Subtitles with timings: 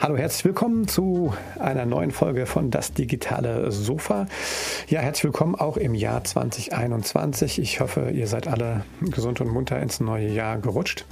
[0.00, 4.28] Hallo, herzlich willkommen zu einer neuen Folge von Das digitale Sofa.
[4.86, 7.58] Ja, herzlich willkommen auch im Jahr 2021.
[7.58, 11.04] Ich hoffe, ihr seid alle gesund und munter ins neue Jahr gerutscht.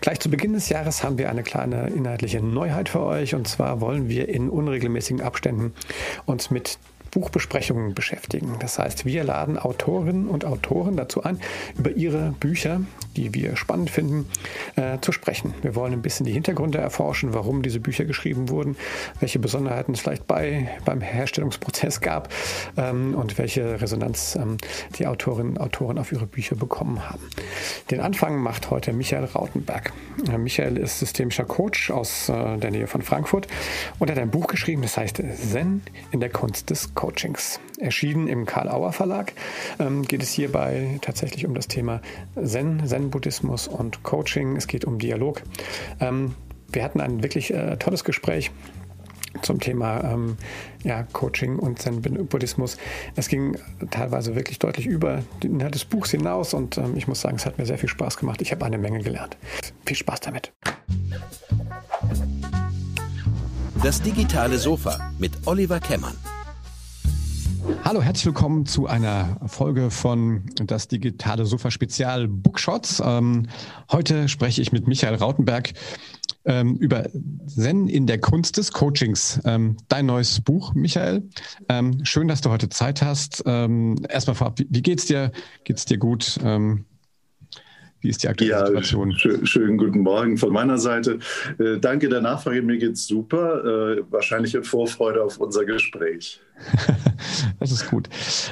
[0.00, 3.80] Gleich zu Beginn des Jahres haben wir eine kleine inhaltliche Neuheit für euch und zwar
[3.80, 5.74] wollen wir in unregelmäßigen Abständen
[6.24, 6.78] uns mit
[7.10, 8.56] Buchbesprechungen beschäftigen.
[8.60, 11.40] Das heißt, wir laden Autorinnen und Autoren dazu ein,
[11.76, 12.82] über ihre Bücher,
[13.16, 14.26] die wir spannend finden,
[14.76, 15.54] äh, zu sprechen.
[15.62, 18.76] Wir wollen ein bisschen die Hintergründe erforschen, warum diese Bücher geschrieben wurden,
[19.20, 22.32] welche Besonderheiten es vielleicht bei, beim Herstellungsprozess gab
[22.76, 24.56] ähm, und welche Resonanz ähm,
[24.98, 27.22] die Autorinnen und Autoren auf ihre Bücher bekommen haben.
[27.90, 29.92] Den Anfang macht heute Michael Rautenberg.
[30.28, 33.46] Äh, Michael ist systemischer Coach aus äh, der Nähe von Frankfurt
[33.98, 37.60] und hat ein Buch geschrieben, das heißt Zen in der Kunst des Coachings.
[37.80, 39.32] Erschienen im Karl-Auer Verlag
[39.78, 42.00] ähm, geht es hierbei tatsächlich um das Thema
[42.42, 44.56] Zen, Zen-Buddhismus und Coaching.
[44.56, 45.42] Es geht um Dialog.
[46.00, 46.34] Ähm,
[46.68, 48.50] wir hatten ein wirklich äh, tolles Gespräch
[49.42, 50.36] zum Thema ähm,
[50.82, 52.76] ja, Coaching und Zen-Buddhismus.
[53.16, 53.56] Es ging
[53.90, 57.46] teilweise wirklich deutlich über den Inhalt des Buchs hinaus und ähm, ich muss sagen, es
[57.46, 58.42] hat mir sehr viel Spaß gemacht.
[58.42, 59.36] Ich habe eine Menge gelernt.
[59.86, 60.52] Viel Spaß damit.
[63.82, 66.16] Das digitale Sofa mit Oliver Kemmern.
[67.84, 73.02] Hallo, herzlich willkommen zu einer Folge von das digitale Sofa Spezial Bookshots.
[73.04, 73.48] Ähm,
[73.90, 75.72] heute spreche ich mit Michael Rautenberg
[76.44, 77.08] ähm, über
[77.46, 79.40] Zen in der Kunst des Coachings.
[79.44, 81.28] Ähm, dein neues Buch, Michael.
[81.68, 83.42] Ähm, schön, dass du heute Zeit hast.
[83.46, 85.32] Ähm, erstmal vorab, wie, wie, geht's dir?
[85.64, 86.38] Geht's dir gut?
[86.42, 86.86] Ähm,
[88.00, 89.12] wie ist die aktuelle ja, Situation?
[89.12, 91.18] Schön, schönen guten Morgen von meiner Seite.
[91.58, 93.98] Äh, danke der Nachfrage, mir geht's super.
[93.98, 96.40] Äh, wahrscheinlich in Vorfreude auf unser Gespräch.
[97.60, 98.08] das ist gut.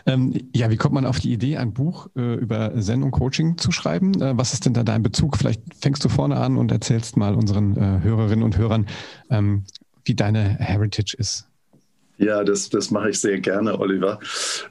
[0.07, 3.57] Ähm, ja, wie kommt man auf die Idee, ein Buch äh, über Zen und Coaching
[3.57, 4.21] zu schreiben?
[4.21, 5.37] Äh, was ist denn da dein Bezug?
[5.37, 8.87] Vielleicht fängst du vorne an und erzählst mal unseren äh, Hörerinnen und Hörern,
[9.31, 9.65] ähm,
[10.05, 11.48] wie deine Heritage ist.
[12.19, 14.19] Ja, das, das mache ich sehr gerne, Oliver.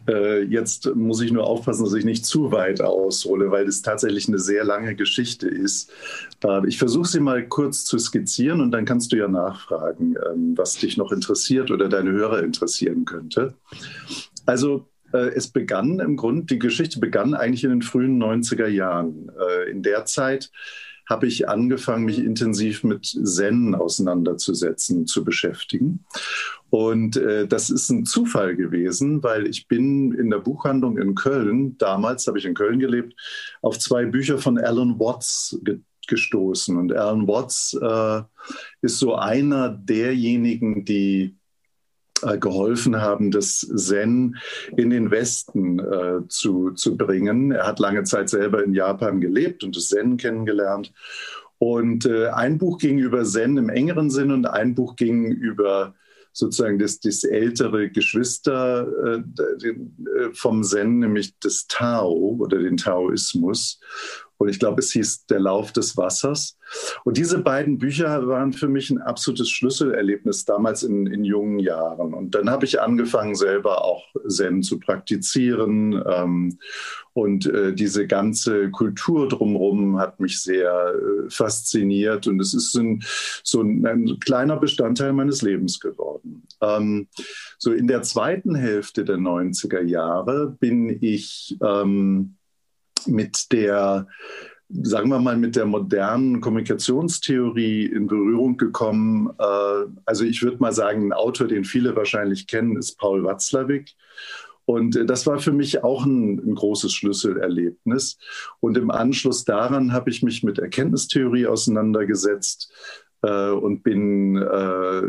[0.08, 4.28] Äh, jetzt muss ich nur aufpassen, dass ich nicht zu weit aushole, weil es tatsächlich
[4.28, 5.90] eine sehr lange Geschichte ist.
[6.44, 10.58] Äh, ich versuche sie mal kurz zu skizzieren und dann kannst du ja nachfragen, ähm,
[10.58, 13.54] was dich noch interessiert oder deine Hörer interessieren könnte.
[14.46, 19.32] Also äh, es begann im Grunde, die Geschichte begann eigentlich in den frühen 90er Jahren.
[19.40, 20.52] Äh, in der Zeit
[21.08, 26.06] habe ich angefangen, mich intensiv mit Zen auseinanderzusetzen, zu beschäftigen.
[26.70, 31.78] Und äh, das ist ein Zufall gewesen, weil ich bin in der Buchhandlung in Köln,
[31.78, 33.16] damals habe ich in Köln gelebt,
[33.62, 36.78] auf zwei Bücher von Alan Watts ge gestoßen.
[36.78, 38.22] Und Alan Watts äh,
[38.82, 41.36] ist so einer derjenigen, die
[42.36, 44.38] geholfen haben, das Zen
[44.76, 47.52] in den Westen äh, zu, zu bringen.
[47.52, 50.92] Er hat lange Zeit selber in Japan gelebt und das Zen kennengelernt.
[51.60, 55.96] Und äh, ein Buch ging über Zen im engeren Sinn und ein Buch ging über
[56.38, 63.80] sozusagen das, das ältere Geschwister äh, äh, vom Zen, nämlich das Tao oder den Taoismus.
[64.38, 66.58] Und ich glaube, es hieß Der Lauf des Wassers.
[67.04, 72.14] Und diese beiden Bücher waren für mich ein absolutes Schlüsselerlebnis damals in, in jungen Jahren.
[72.14, 76.04] Und dann habe ich angefangen, selber auch Zen zu praktizieren.
[76.08, 76.60] Ähm,
[77.14, 82.28] und äh, diese ganze Kultur drumherum hat mich sehr äh, fasziniert.
[82.28, 83.02] Und es ist ein,
[83.44, 86.44] so ein, ein, kleiner Bestandteil meines Lebens geworden.
[86.62, 87.08] Ähm,
[87.58, 92.37] so in der zweiten Hälfte der 90er Jahre bin ich ähm,
[93.06, 94.08] mit der
[94.70, 99.30] sagen wir mal, mit der modernen Kommunikationstheorie in Berührung gekommen.
[99.40, 103.96] Äh, also ich würde mal sagen, ein Autor, den viele wahrscheinlich kennen, ist Paul Watzlawick.
[104.66, 108.18] Und äh, das war für mich auch ein, ein, großes Schlüsselerlebnis.
[108.60, 112.72] Und im Anschluss daran habe ich mich mit Erkenntnistheorie auseinandergesetzt
[113.22, 115.02] äh, und bin äh,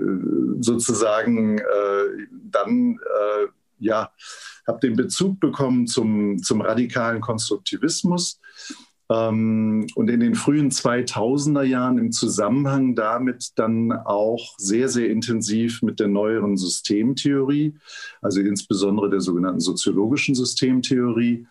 [0.61, 3.47] sozusagen äh, dann äh,
[3.79, 4.11] ja,
[4.67, 8.41] habe den Bezug bekommen zum, zum radikalen Konstruktivismus.
[9.11, 15.83] Ähm, und in den frühen 2000er Jahren im Zusammenhang damit dann auch sehr, sehr intensiv
[15.83, 17.75] mit der neueren Systemtheorie,
[18.21, 21.47] also insbesondere der sogenannten soziologischen Systemtheorie.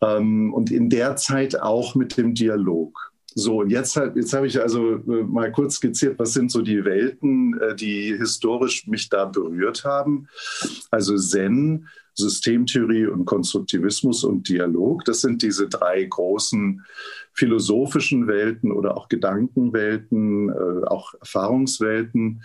[0.00, 3.13] Ähm, und in der Zeit auch mit dem Dialog.
[3.36, 6.84] So, und jetzt, jetzt habe ich also äh, mal kurz skizziert, was sind so die
[6.84, 10.28] Welten, äh, die historisch mich da berührt haben.
[10.90, 15.04] Also Zen, Systemtheorie und Konstruktivismus und Dialog.
[15.04, 16.84] Das sind diese drei großen
[17.32, 22.44] philosophischen Welten oder auch Gedankenwelten, äh, auch Erfahrungswelten,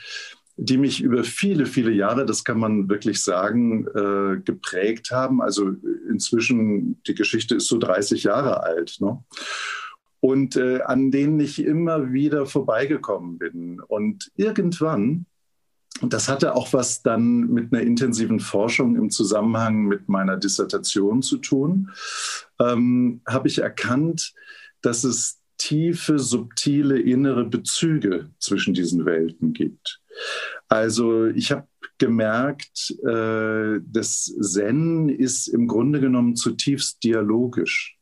[0.58, 5.42] die mich über viele, viele Jahre, das kann man wirklich sagen, äh, geprägt haben.
[5.42, 5.72] Also
[6.10, 8.98] inzwischen, die Geschichte ist so 30 Jahre alt.
[9.00, 9.24] Ne?
[10.22, 13.80] Und äh, an denen ich immer wieder vorbeigekommen bin.
[13.80, 15.26] Und irgendwann,
[16.02, 21.38] das hatte auch was dann mit einer intensiven Forschung im Zusammenhang mit meiner Dissertation zu
[21.38, 21.90] tun,
[22.60, 24.34] ähm, habe ich erkannt,
[24.82, 30.02] dass es tiefe, subtile innere Bezüge zwischen diesen Welten gibt.
[30.70, 31.68] Also ich habe
[31.98, 37.98] gemerkt, äh, das Zen ist im Grunde genommen zutiefst dialogisch.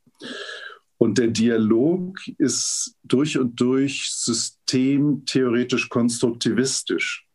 [0.98, 7.28] Und der Dialog ist durch und durch systemtheoretisch konstruktivistisch.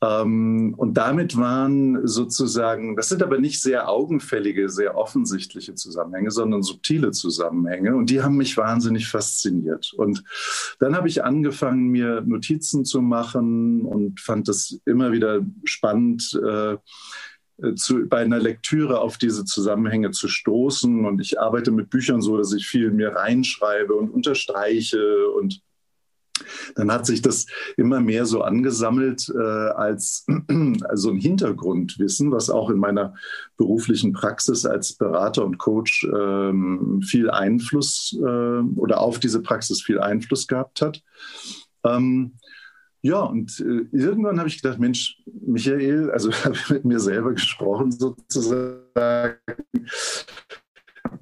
[0.00, 6.62] Ähm, und damit waren sozusagen, das sind aber nicht sehr augenfällige, sehr offensichtliche Zusammenhänge, sondern
[6.62, 7.96] subtile Zusammenhänge.
[7.96, 9.92] Und die haben mich wahnsinnig fasziniert.
[9.96, 10.22] Und
[10.78, 16.38] dann habe ich angefangen, mir Notizen zu machen und fand es immer wieder spannend.
[16.46, 16.76] Äh,
[17.76, 21.04] zu, bei einer Lektüre auf diese Zusammenhänge zu stoßen.
[21.04, 25.62] Und ich arbeite mit Büchern so, dass ich viel mir reinschreibe und unterstreiche und
[26.74, 27.46] dann hat sich das
[27.76, 30.26] immer mehr so angesammelt äh, als
[30.84, 33.14] also ein Hintergrundwissen, was auch in meiner
[33.56, 40.00] beruflichen Praxis als Berater und Coach ähm, viel Einfluss äh, oder auf diese Praxis viel
[40.00, 41.02] Einfluss gehabt hat.
[41.84, 42.34] Ähm,
[43.02, 47.32] ja, und äh, irgendwann habe ich gedacht, Mensch, Michael, also habe ich mit mir selber
[47.32, 49.36] gesprochen sozusagen,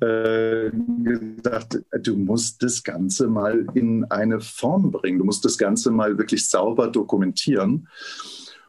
[0.00, 5.18] äh, gedacht, du musst das Ganze mal in eine Form bringen.
[5.18, 7.88] Du musst das Ganze mal wirklich sauber dokumentieren.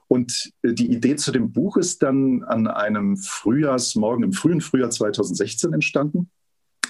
[0.07, 4.89] Und äh, die Idee zu dem Buch ist dann an einem Frühjahrsmorgen im frühen Frühjahr
[4.89, 6.30] 2016 entstanden.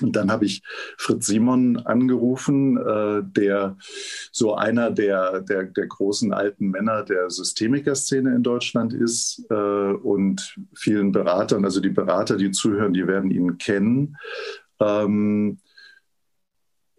[0.02, 0.62] Und dann habe ich
[0.98, 3.78] Fritz Simon angerufen, äh, der
[4.32, 10.56] so einer der, der, der, großen alten Männer der Systemiker-Szene in Deutschland ist äh, und
[10.76, 14.18] vielen Beratern, also die Berater, die zuhören, die werden ihn kennen.
[14.80, 15.60] Ähm,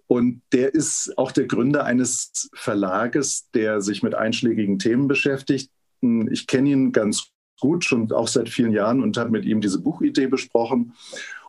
[0.09, 5.71] und der ist auch der Gründer eines Verlages, der sich mit einschlägigen Themen beschäftigt.
[6.01, 7.31] Ich kenne ihn ganz
[7.61, 10.95] gut, schon auch seit vielen Jahren und habe mit ihm diese Buchidee besprochen.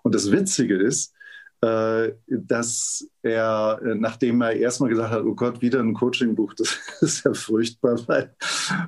[0.04, 1.14] Und das Witzige ist,
[1.62, 7.26] dass er, äh, nachdem er erstmal gesagt hat, oh Gott, wieder ein Coachingbuch, das ist
[7.26, 8.34] ja furchtbar, weil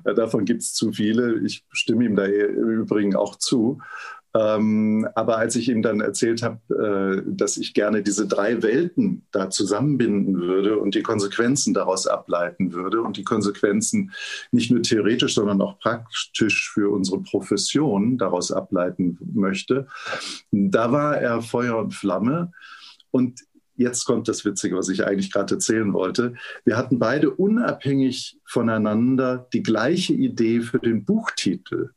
[0.06, 1.40] äh, davon gibt es zu viele.
[1.46, 3.80] Ich stimme ihm da im Übrigen auch zu.
[4.33, 9.25] Ähm, aber als ich ihm dann erzählt habe, äh, dass ich gerne diese drei Welten
[9.31, 14.12] da zusammenbinden würde und die Konsequenzen daraus ableiten würde und die Konsequenzen
[14.51, 19.88] nicht nur theoretisch, sondern auch praktisch für unsere Profession daraus ableiten möchte,
[20.51, 22.51] da war er Feuer und Flamme.
[23.12, 23.42] Und
[23.75, 26.36] jetzt kommt das Witzige, was ich eigentlich gerade erzählen wollte.
[26.63, 31.89] Wir hatten beide unabhängig voneinander die gleiche Idee für den Buchtitel.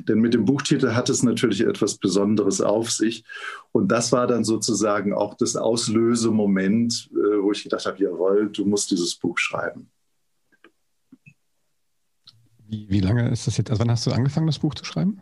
[0.00, 3.24] Denn mit dem Buchtitel hat es natürlich etwas Besonderes auf sich.
[3.72, 8.64] Und das war dann sozusagen auch das Auslösemoment, äh, wo ich gedacht habe, jawohl, du
[8.64, 9.90] musst dieses Buch schreiben.
[12.68, 13.70] Wie, wie lange ist das jetzt?
[13.70, 15.20] Also wann hast du angefangen, das Buch zu schreiben?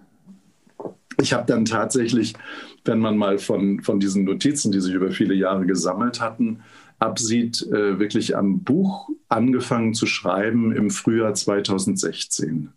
[1.21, 2.35] Ich habe dann tatsächlich,
[2.85, 6.61] wenn man mal von, von diesen Notizen, die sich über viele Jahre gesammelt hatten,
[6.99, 12.73] absieht, äh, wirklich am Buch angefangen zu schreiben im Frühjahr 2016.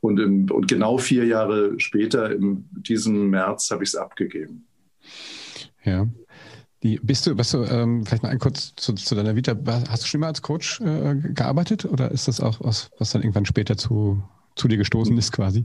[0.00, 4.66] Und, im, und genau vier Jahre später, in diesem März, habe ich es abgegeben.
[5.84, 6.06] Ja.
[6.82, 9.56] Die, bist du, bist du ähm, vielleicht mal ein kurz zu, zu, deiner Vita,
[9.88, 13.22] hast du schon mal als Coach äh, gearbeitet oder ist das auch was, was dann
[13.22, 14.22] irgendwann später zu,
[14.56, 15.64] zu dir gestoßen ist quasi?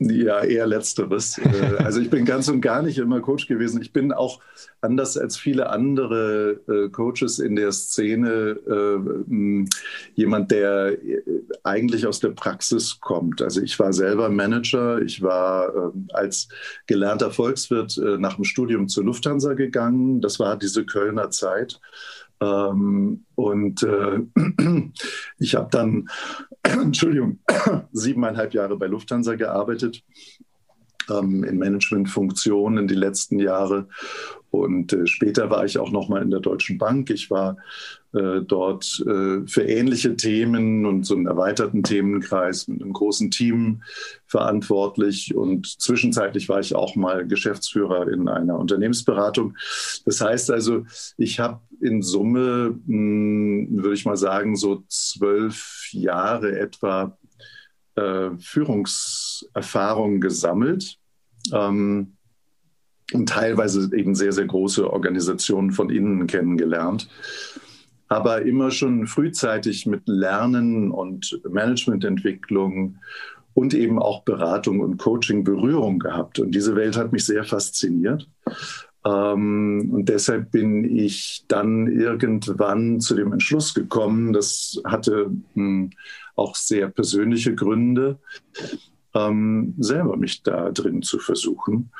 [0.00, 1.38] Ja, eher letzteres.
[1.38, 3.82] Äh, also ich bin ganz und gar nicht immer Coach gewesen.
[3.82, 4.40] Ich bin auch
[4.80, 9.66] anders als viele andere äh, Coaches in der Szene äh,
[10.14, 10.96] jemand, der
[11.64, 13.42] eigentlich aus der Praxis kommt.
[13.42, 15.02] Also ich war selber Manager.
[15.02, 16.48] Ich war als
[16.86, 20.20] gelernter Volkswirt nach dem Studium zur Lufthansa gegangen.
[20.20, 21.80] Das war diese Kölner Zeit.
[22.40, 24.20] Ähm, und äh,
[25.38, 26.08] ich habe dann,
[26.62, 27.40] Entschuldigung,
[27.92, 30.02] siebeneinhalb Jahre bei Lufthansa gearbeitet,
[31.10, 33.88] ähm, in Managementfunktionen die letzten Jahre.
[34.50, 37.10] Und äh, später war ich auch noch mal in der Deutschen Bank.
[37.10, 37.58] Ich war
[38.14, 43.82] äh, dort äh, für ähnliche Themen und so einen erweiterten Themenkreis mit einem großen Team
[44.26, 45.34] verantwortlich.
[45.34, 49.56] Und zwischenzeitlich war ich auch mal Geschäftsführer in einer Unternehmensberatung.
[50.06, 50.86] Das heißt also,
[51.18, 57.18] ich habe in Summe, hm, würde ich mal sagen, so zwölf Jahre etwa
[57.96, 60.97] äh, Führungserfahrung gesammelt.
[61.54, 62.12] Ähm,
[63.14, 67.08] und teilweise eben sehr, sehr große Organisationen von innen kennengelernt
[68.08, 72.96] aber immer schon frühzeitig mit Lernen und Managemententwicklung
[73.54, 76.38] und eben auch Beratung und Coaching Berührung gehabt.
[76.38, 78.28] Und diese Welt hat mich sehr fasziniert.
[79.04, 85.90] Ähm, und deshalb bin ich dann irgendwann zu dem Entschluss gekommen, das hatte hm,
[86.34, 88.18] auch sehr persönliche Gründe,
[89.14, 91.90] ähm, selber mich da drin zu versuchen.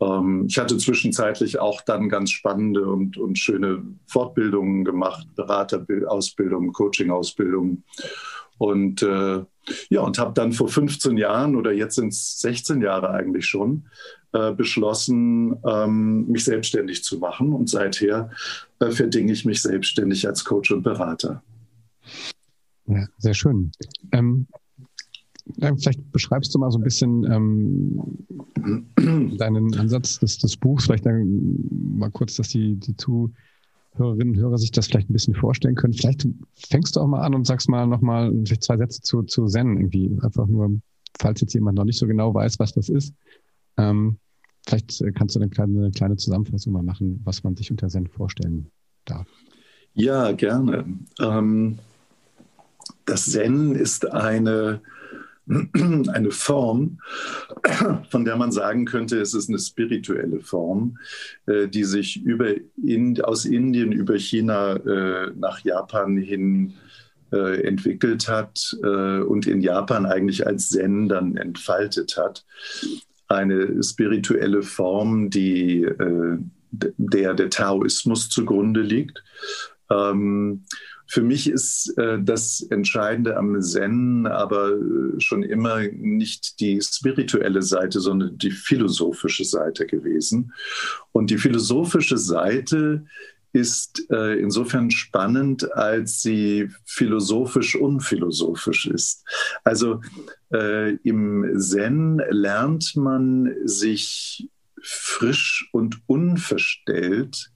[0.00, 7.82] Ähm, ich hatte zwischenzeitlich auch dann ganz spannende und, und schöne Fortbildungen gemacht, Beraterausbildung, Coaching-Ausbildung.
[8.58, 9.44] Und äh,
[9.90, 13.86] ja, und habe dann vor 15 Jahren oder jetzt sind es 16 Jahre eigentlich schon,
[14.32, 17.52] äh, beschlossen, ähm, mich selbstständig zu machen.
[17.52, 18.30] Und seither
[18.80, 21.42] äh, verdinge ich mich selbstständig als Coach und Berater.
[22.86, 23.72] Ja, sehr schön.
[24.12, 24.46] Ähm,
[25.58, 30.84] vielleicht beschreibst du mal so ein bisschen ähm, deinen Ansatz des, des Buchs.
[30.84, 35.74] Vielleicht mal kurz, dass die, die Zuhörerinnen und Hörer sich das vielleicht ein bisschen vorstellen
[35.74, 35.92] können.
[35.92, 39.76] Vielleicht fängst du auch mal an und sagst mal nochmal zwei Sätze zu, zu Zen
[39.76, 40.10] irgendwie.
[40.22, 40.80] Einfach nur,
[41.18, 43.14] falls jetzt jemand noch nicht so genau weiß, was das ist.
[43.76, 44.18] Ähm,
[44.66, 48.70] vielleicht kannst du eine kleine, kleine Zusammenfassung mal machen, was man sich unter Zen vorstellen
[49.04, 49.26] darf.
[49.94, 50.84] Ja, gerne.
[51.20, 51.78] Ähm,
[53.04, 54.80] das Zen ist eine
[56.12, 56.98] eine Form,
[58.10, 60.98] von der man sagen könnte, es ist eine spirituelle Form,
[61.46, 66.74] äh, die sich über in, aus Indien über China äh, nach Japan hin
[67.32, 72.44] äh, entwickelt hat und in Japan eigentlich als Zen dann entfaltet hat.
[73.26, 75.88] Eine spirituelle Form, die
[76.70, 79.22] der der Taoismus zugrunde liegt.
[79.90, 80.64] Ähm,
[81.12, 87.60] für mich ist äh, das Entscheidende am Zen aber äh, schon immer nicht die spirituelle
[87.60, 90.54] Seite, sondern die philosophische Seite gewesen.
[91.12, 93.04] Und die philosophische Seite
[93.52, 99.22] ist äh, insofern spannend, als sie philosophisch unphilosophisch ist.
[99.64, 100.00] Also
[100.50, 104.48] äh, im Zen lernt man sich
[104.80, 107.50] frisch und unverstellt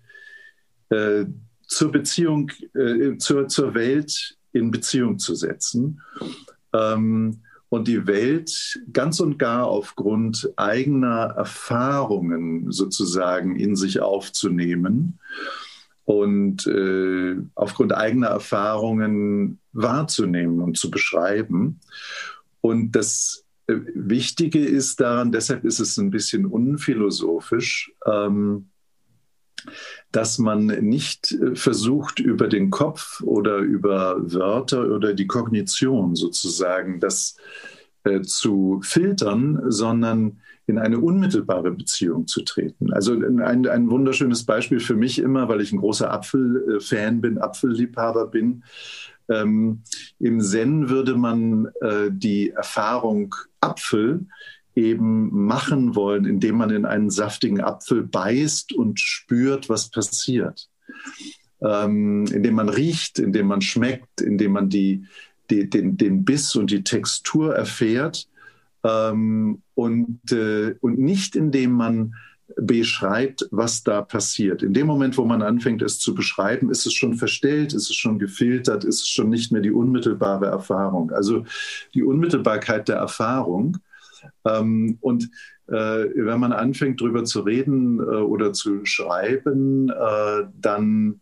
[0.91, 1.25] äh,
[1.67, 6.01] zur Beziehung, äh, zur, zur Welt in Beziehung zu setzen
[6.73, 15.19] ähm, und die Welt ganz und gar aufgrund eigener Erfahrungen sozusagen in sich aufzunehmen
[16.05, 21.81] und äh, aufgrund eigener Erfahrungen wahrzunehmen und zu beschreiben.
[22.61, 28.69] Und das äh, Wichtige ist daran, deshalb ist es ein bisschen unphilosophisch, ähm,
[30.13, 37.01] dass man nicht äh, versucht, über den Kopf oder über Wörter oder die Kognition sozusagen
[37.01, 37.37] das
[38.05, 42.93] äh, zu filtern, sondern in eine unmittelbare Beziehung zu treten.
[42.93, 48.27] Also ein, ein wunderschönes Beispiel für mich immer, weil ich ein großer Apfelfan bin, Apfelliebhaber
[48.27, 48.65] bin.
[49.29, 49.83] Ähm,
[50.19, 54.27] Im Zen würde man äh, die Erfahrung Apfel
[54.77, 60.69] eben machen wollen, indem man in einen saftigen Apfel beißt und spürt, was passiert.
[61.63, 65.07] Ähm, indem man riecht, indem man schmeckt, indem man die,
[65.51, 68.29] die, den, den Biss und die Textur erfährt
[68.85, 72.15] ähm, und, äh, und nicht indem man
[72.57, 74.63] beschreibt, was da passiert.
[74.63, 77.97] In dem Moment, wo man anfängt, es zu beschreiben, ist es schon verstellt, ist es
[77.97, 81.11] schon gefiltert, ist es schon nicht mehr die unmittelbare Erfahrung.
[81.11, 81.45] Also
[81.95, 83.79] die Unmittelbarkeit der Erfahrung
[84.45, 85.31] ähm, und
[85.69, 91.21] äh, wenn man anfängt, darüber zu reden äh, oder zu schreiben, äh, dann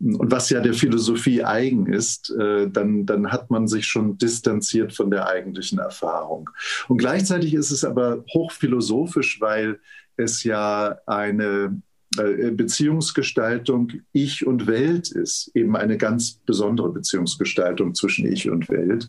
[0.00, 4.92] und was ja der Philosophie eigen ist, äh, dann, dann hat man sich schon distanziert
[4.92, 6.50] von der eigentlichen Erfahrung.
[6.86, 9.80] Und gleichzeitig ist es aber hochphilosophisch, weil
[10.16, 11.82] es ja eine
[12.16, 19.08] äh, Beziehungsgestaltung Ich und Welt ist, eben eine ganz besondere Beziehungsgestaltung zwischen Ich und Welt.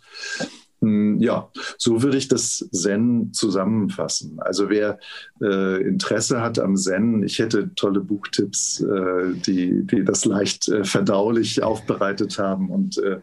[0.82, 4.40] Hm, ja, so würde ich das Zen zusammenfassen.
[4.40, 5.00] Also wer
[5.42, 10.86] äh, Interesse hat am Zen, ich hätte tolle Buchtipps, äh, die, die das leicht äh,
[10.86, 13.20] verdaulich aufbereitet haben und äh,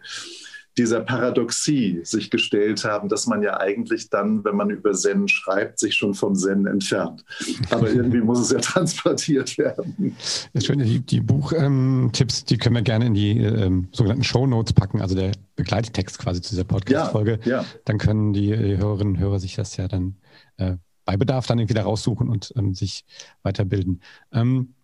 [0.78, 5.78] dieser Paradoxie sich gestellt haben, dass man ja eigentlich dann, wenn man über Zen schreibt,
[5.78, 7.24] sich schon vom Zen entfernt.
[7.70, 10.16] Aber irgendwie muss es ja transportiert werden.
[10.52, 14.46] Das Schöne, die, die Buchtipps, ähm, die können wir gerne in die ähm, sogenannten Show
[14.46, 17.40] Notes packen, also der Begleittext quasi zu dieser Podcast-Folge.
[17.44, 17.64] Ja, ja.
[17.84, 20.16] Dann können die, die, Hörerinnen und Hörer sich das ja dann
[20.58, 23.04] äh, bei Bedarf dann irgendwie da raussuchen und ähm, sich
[23.42, 24.02] weiterbilden.
[24.32, 24.74] Ähm,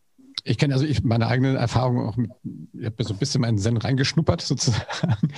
[0.44, 2.30] ich kenne also ich, meine eigene Erfahrung auch mit,
[2.72, 5.28] ich habe so ein bisschen meinen Zen reingeschnuppert sozusagen.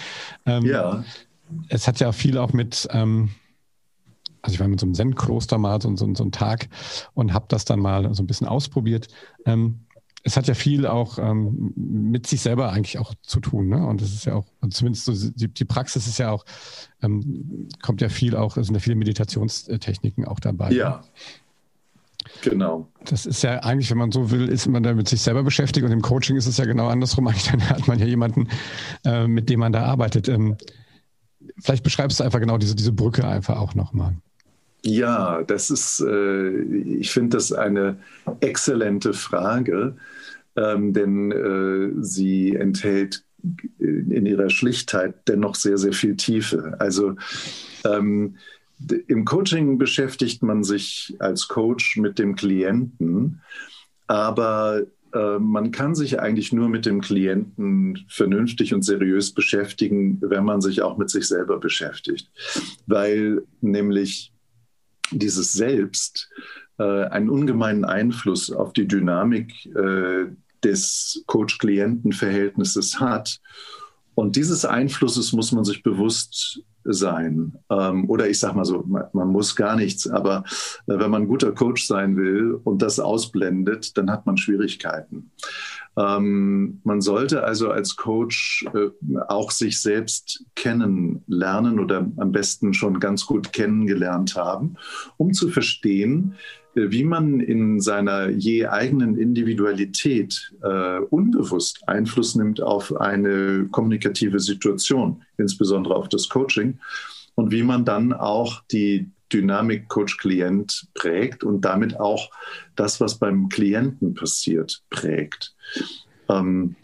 [0.47, 1.05] Ähm, ja.
[1.69, 3.31] Es hat ja viel auch mit, ähm,
[4.43, 6.69] also ich war mit so einem Zen-Kloster mal so, so, so einen Tag
[7.15, 9.09] und habe das dann mal so ein bisschen ausprobiert.
[9.45, 9.81] Ähm,
[10.27, 13.69] es hat ja viel auch ähm, mit sich selber eigentlich auch zu tun.
[13.69, 13.87] Ne?
[13.87, 16.47] Und es ist ja auch, zumindest so die, die, Praxis ist ja auch,
[17.03, 20.73] ähm, kommt ja viel auch, es sind ja viele Meditationstechniken auch dabei.
[20.73, 21.03] Ja.
[22.45, 22.89] Genau.
[23.05, 25.85] Das ist ja eigentlich, wenn man so will, ist man da mit sich selber beschäftigt
[25.85, 27.27] und im Coaching ist es ja genau andersrum.
[27.29, 28.49] Eigentlich dann hat man ja jemanden,
[29.05, 30.29] äh, mit dem man da arbeitet.
[30.29, 30.57] Ähm,
[31.59, 34.17] vielleicht beschreibst du einfach genau diese, diese Brücke einfach auch nochmal.
[34.83, 37.97] Ja, das ist, äh, ich finde das eine
[38.41, 39.97] exzellente Frage,
[40.57, 43.25] ähm, denn äh, sie enthält
[43.79, 46.77] in ihrer Schlichtheit dennoch sehr, sehr viel Tiefe.
[46.79, 47.17] Also
[47.85, 48.37] ähm,
[49.09, 53.41] im Coaching beschäftigt man sich als Coach mit dem Klienten,
[54.07, 54.83] aber
[55.15, 60.61] äh, man kann sich eigentlich nur mit dem Klienten vernünftig und seriös beschäftigen, wenn man
[60.61, 62.31] sich auch mit sich selber beschäftigt,
[62.87, 64.33] weil nämlich
[65.11, 66.29] dieses Selbst
[66.79, 70.27] äh, einen ungemeinen Einfluss auf die Dynamik äh,
[70.65, 73.41] des Coach-Klienten-Verhältnisses hat.
[74.15, 77.59] Und dieses Einflusses muss man sich bewusst sein.
[77.71, 80.45] Ähm, oder ich sage mal so, man, man, muss gar nichts, aber
[80.87, 85.31] äh, wenn man ein guter Coach sein will und das ausblendet, dann hat man Schwierigkeiten.
[85.97, 88.91] Ähm, man sollte also als Coach äh,
[89.29, 94.77] auch sich selbst kennenlernen oder am besten schon ganz gut kennengelernt haben,
[95.17, 96.35] um zu verstehen,
[96.75, 105.23] wie man in seiner je eigenen Individualität äh, unbewusst Einfluss nimmt auf eine kommunikative Situation,
[105.39, 106.79] insbesondere auf das Coaching,
[107.37, 112.31] und wie man dann auch die Dynamik Coach-Klient prägt und damit auch
[112.77, 115.55] das, was beim Klienten passiert, prägt.
[116.29, 116.77] Ähm,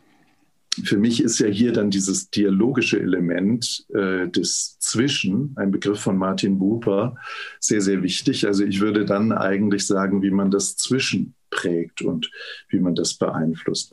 [0.85, 6.17] für mich ist ja hier dann dieses dialogische Element äh, des Zwischen, ein Begriff von
[6.17, 7.17] Martin Buber,
[7.59, 8.47] sehr, sehr wichtig.
[8.47, 12.31] Also ich würde dann eigentlich sagen, wie man das Zwischen prägt und
[12.69, 13.93] wie man das beeinflusst.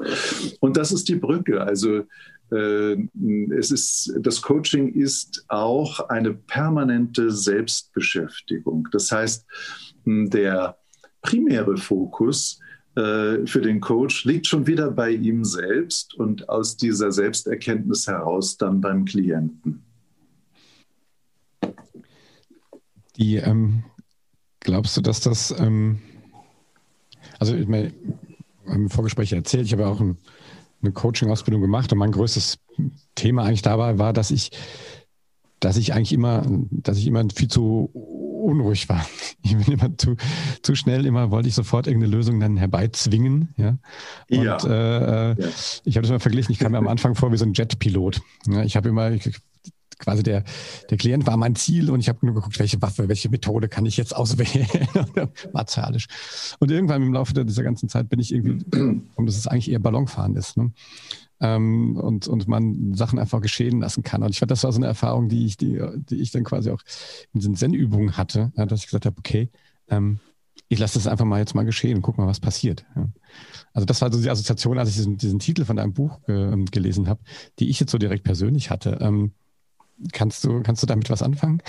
[0.59, 1.61] Und das ist die Brücke.
[1.61, 2.03] Also
[2.51, 2.97] äh,
[3.57, 8.87] es ist, das Coaching ist auch eine permanente Selbstbeschäftigung.
[8.91, 9.45] Das heißt,
[10.05, 10.77] der
[11.21, 12.59] primäre Fokus
[12.97, 18.57] äh, für den Coach liegt schon wieder bei ihm selbst und aus dieser Selbsterkenntnis heraus
[18.57, 19.83] dann beim Klienten.
[23.17, 23.83] Die, ähm,
[24.61, 25.99] glaubst du, dass das, ähm,
[27.37, 27.93] also ich meine,
[28.65, 30.17] im Vorgespräch erzählt, ich habe auch ein,
[30.81, 32.57] eine Coaching-Ausbildung gemacht und mein größtes
[33.13, 34.49] Thema eigentlich dabei war, dass ich,
[35.59, 37.91] dass ich eigentlich immer, dass ich immer viel zu
[38.47, 39.05] unruhig war.
[39.43, 40.15] Ich bin immer zu,
[40.61, 43.53] zu schnell, immer wollte ich sofort irgendeine Lösung dann herbeizwingen.
[43.57, 43.77] Ja?
[44.29, 44.57] Und ja.
[44.57, 45.47] Äh, ja.
[45.83, 48.21] ich habe das mal verglichen, ich kam mir am Anfang vor wie so ein Jetpilot.
[48.47, 49.39] Ja, ich habe immer, ich,
[49.99, 50.43] quasi der,
[50.89, 53.85] der Klient war mein Ziel und ich habe nur geguckt, welche Waffe, welche Methode kann
[53.85, 54.67] ich jetzt auswählen.
[55.53, 56.07] Martialisch.
[56.59, 58.65] Und irgendwann im Laufe dieser ganzen Zeit bin ich irgendwie,
[59.15, 60.57] um dass es eigentlich eher Ballonfahren ist.
[60.57, 60.71] Ne?
[61.39, 64.23] Ähm, und, und man Sachen einfach geschehen lassen kann.
[64.23, 66.71] Und ich fand, das war so eine Erfahrung, die ich, die, die ich dann quasi
[66.71, 66.81] auch
[67.33, 69.49] in diesen Zen-Übungen hatte, ja, dass ich gesagt habe, okay,
[69.89, 70.19] ähm,
[70.69, 72.85] ich lasse das einfach mal jetzt mal geschehen und guck mal, was passiert.
[72.95, 73.07] Ja.
[73.73, 76.55] Also das war so die Assoziation, als ich diesen, diesen Titel von deinem Buch äh,
[76.71, 77.21] gelesen habe,
[77.59, 78.97] die ich jetzt so direkt persönlich hatte.
[78.99, 79.31] Ähm,
[80.11, 81.61] kannst, du, kannst du damit was anfangen?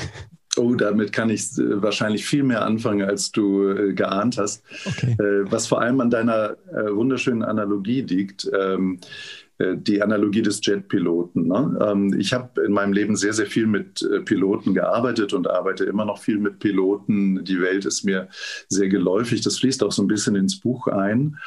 [0.56, 4.64] Oh, damit kann ich äh, wahrscheinlich viel mehr anfangen, als du äh, geahnt hast.
[4.86, 5.12] Okay.
[5.12, 8.50] Äh, was vor allem an deiner wunderschönen Analogie liegt.
[8.58, 11.48] Ähm, äh, die Analogie des Jetpiloten.
[11.48, 11.78] Ne?
[11.82, 15.84] Ähm, ich habe in meinem Leben sehr, sehr viel mit äh, Piloten gearbeitet und arbeite
[15.84, 17.44] immer noch viel mit Piloten.
[17.44, 18.28] Die Welt ist mir
[18.68, 19.40] sehr geläufig.
[19.40, 21.38] Das fließt auch so ein bisschen ins Buch ein.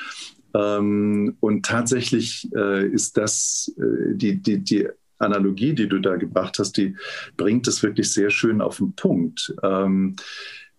[0.54, 6.74] Ähm, und tatsächlich äh, ist das die, die, die Analogie, die du da gebracht hast,
[6.74, 6.98] die
[7.38, 9.54] bringt es wirklich sehr schön auf den Punkt.
[9.64, 10.16] Ähm,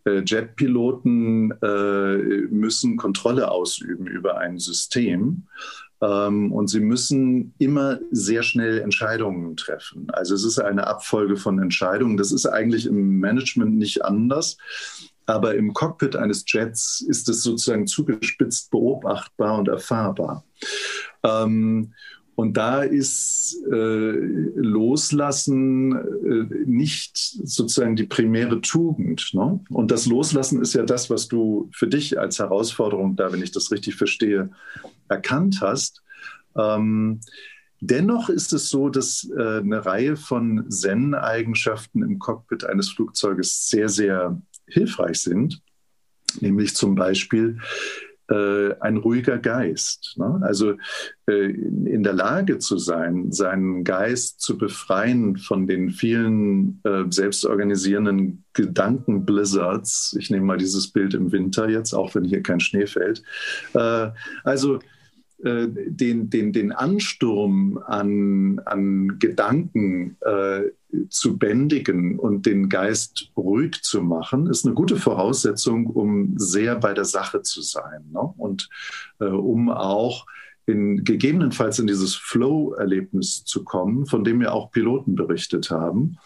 [0.04, 1.54] Jetpiloten
[2.50, 5.44] müssen Kontrolle ausüben über ein System.
[6.02, 10.08] Ähm, und sie müssen immer sehr schnell Entscheidungen treffen.
[10.12, 12.16] Also es ist eine Abfolge von Entscheidungen.
[12.16, 14.58] Das ist eigentlich im Management nicht anders.
[15.26, 20.44] Aber im Cockpit eines Jets ist es sozusagen zugespitzt beobachtbar und erfahrbar.
[21.22, 21.92] Ähm,
[22.34, 24.14] und da ist äh,
[24.56, 29.30] Loslassen äh, nicht sozusagen die primäre Tugend.
[29.34, 29.60] Ne?
[29.68, 33.52] Und das Loslassen ist ja das, was du für dich als Herausforderung da, wenn ich
[33.52, 34.50] das richtig verstehe,
[35.12, 36.02] erkannt hast.
[36.56, 37.20] Ähm,
[37.80, 43.88] dennoch ist es so, dass äh, eine Reihe von Zen-Eigenschaften im Cockpit eines Flugzeuges sehr,
[43.88, 45.60] sehr hilfreich sind.
[46.40, 47.58] Nämlich zum Beispiel
[48.32, 50.14] äh, ein ruhiger Geist.
[50.16, 50.40] Ne?
[50.42, 50.74] Also
[51.26, 58.44] äh, in der Lage zu sein, seinen Geist zu befreien von den vielen äh, selbstorganisierenden
[58.54, 60.16] Gedankenblizzards.
[60.18, 63.22] Ich nehme mal dieses Bild im Winter jetzt, auch wenn hier kein Schnee fällt.
[63.74, 64.10] Äh,
[64.44, 64.78] also
[65.44, 70.62] äh, den, den, den Ansturm an, an Gedanken äh,
[71.08, 76.94] zu bändigen und den Geist ruhig zu machen, ist eine gute Voraussetzung, um sehr bei
[76.94, 78.20] der Sache zu sein ne?
[78.36, 78.68] und
[79.20, 80.26] äh, um auch
[80.66, 86.18] in, gegebenenfalls in dieses Flow-Erlebnis zu kommen, von dem ja auch Piloten berichtet haben.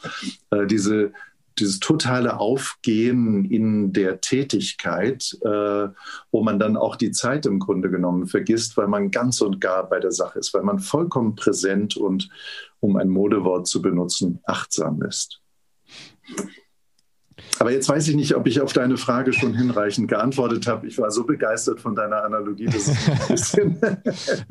[0.51, 1.13] Äh, diese
[1.59, 5.89] dieses totale Aufgehen in der Tätigkeit, äh,
[6.31, 9.89] wo man dann auch die Zeit im Grunde genommen vergisst, weil man ganz und gar
[9.89, 12.29] bei der Sache ist, weil man vollkommen präsent und,
[12.81, 15.41] um ein Modewort zu benutzen, achtsam ist.
[17.59, 20.87] Aber jetzt weiß ich nicht, ob ich auf deine Frage schon hinreichend geantwortet habe.
[20.87, 23.81] Ich war so begeistert von deiner Analogie, dass es ein bisschen.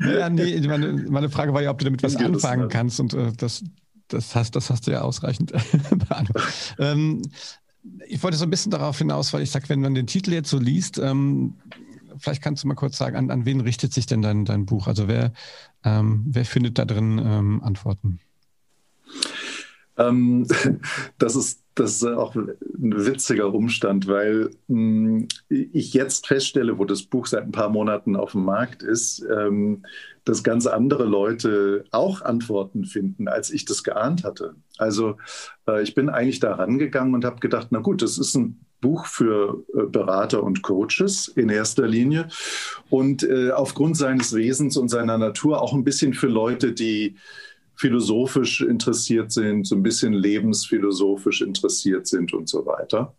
[0.00, 3.00] ja, nee, meine, meine, Frage war ja, ob du damit was anfangen kannst.
[3.00, 3.64] Und äh, das,
[4.08, 5.52] das hast, das hast du ja ausreichend
[6.08, 6.76] beantwortet.
[6.78, 7.22] ähm,
[8.08, 10.50] ich wollte so ein bisschen darauf hinaus, weil ich sage, wenn man den Titel jetzt
[10.50, 11.54] so liest, ähm,
[12.18, 14.86] vielleicht kannst du mal kurz sagen, an, an wen richtet sich denn dein, dein Buch?
[14.86, 15.32] Also wer,
[15.84, 18.20] ähm, wer findet da drin ähm, Antworten?
[19.98, 20.46] Ähm,
[21.18, 24.78] das ist das ist auch ein witziger Umstand, weil mh,
[25.18, 29.24] hm, ich jetzt feststelle, wo das Buch seit ein paar Monaten auf dem Markt ist,
[29.30, 29.84] ähm,
[30.24, 34.54] dass ganz andere Leute auch Antworten finden, als ich das geahnt hatte.
[34.78, 35.18] Also
[35.68, 39.04] äh, ich bin eigentlich da rangegangen und habe gedacht, na gut, das ist ein Buch
[39.04, 42.28] für äh, Berater und Coaches in erster Linie
[42.88, 47.16] und äh, aufgrund seines Wesens und seiner Natur auch ein bisschen für Leute, die
[47.76, 53.14] philosophisch interessiert sind, so ein bisschen lebensphilosophisch interessiert sind und so weiter.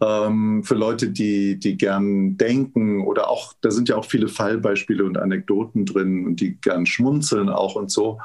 [0.00, 5.04] Ähm, für Leute, die, die gern denken oder auch, da sind ja auch viele Fallbeispiele
[5.04, 8.18] und Anekdoten drin und die gern schmunzeln auch und so.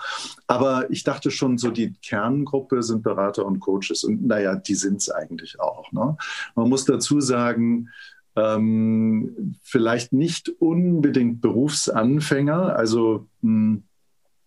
[0.47, 4.97] Aber ich dachte schon, so die Kerngruppe sind Berater und Coaches und naja, die sind
[4.97, 5.91] es eigentlich auch.
[5.91, 6.17] Ne?
[6.55, 7.89] Man muss dazu sagen,
[8.35, 13.83] ähm, vielleicht nicht unbedingt Berufsanfänger, also mh, hm,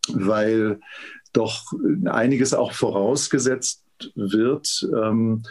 [0.09, 0.81] weil
[1.33, 1.73] doch
[2.05, 3.85] einiges auch vorausgesetzt
[4.15, 5.43] wird, ähm,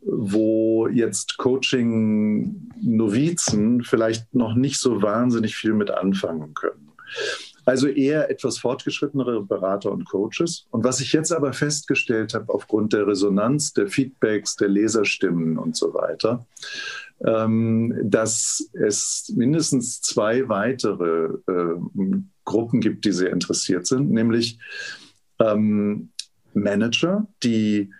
[0.00, 6.92] wo jetzt Coaching-Novizen vielleicht noch nicht so wahnsinnig viel mit anfangen können.
[7.64, 10.66] Also eher etwas fortgeschrittenere Berater und Coaches.
[10.70, 15.76] Und was ich jetzt aber festgestellt habe, aufgrund der Resonanz, der Feedbacks, der Leserstimmen und
[15.76, 16.46] so weiter,
[17.26, 21.74] ähm, dass es mindestens zwei weitere äh,
[22.48, 24.58] Gruppen gibt, die sehr interessiert sind, nämlich
[25.38, 26.10] ähm,
[26.54, 27.90] Manager, die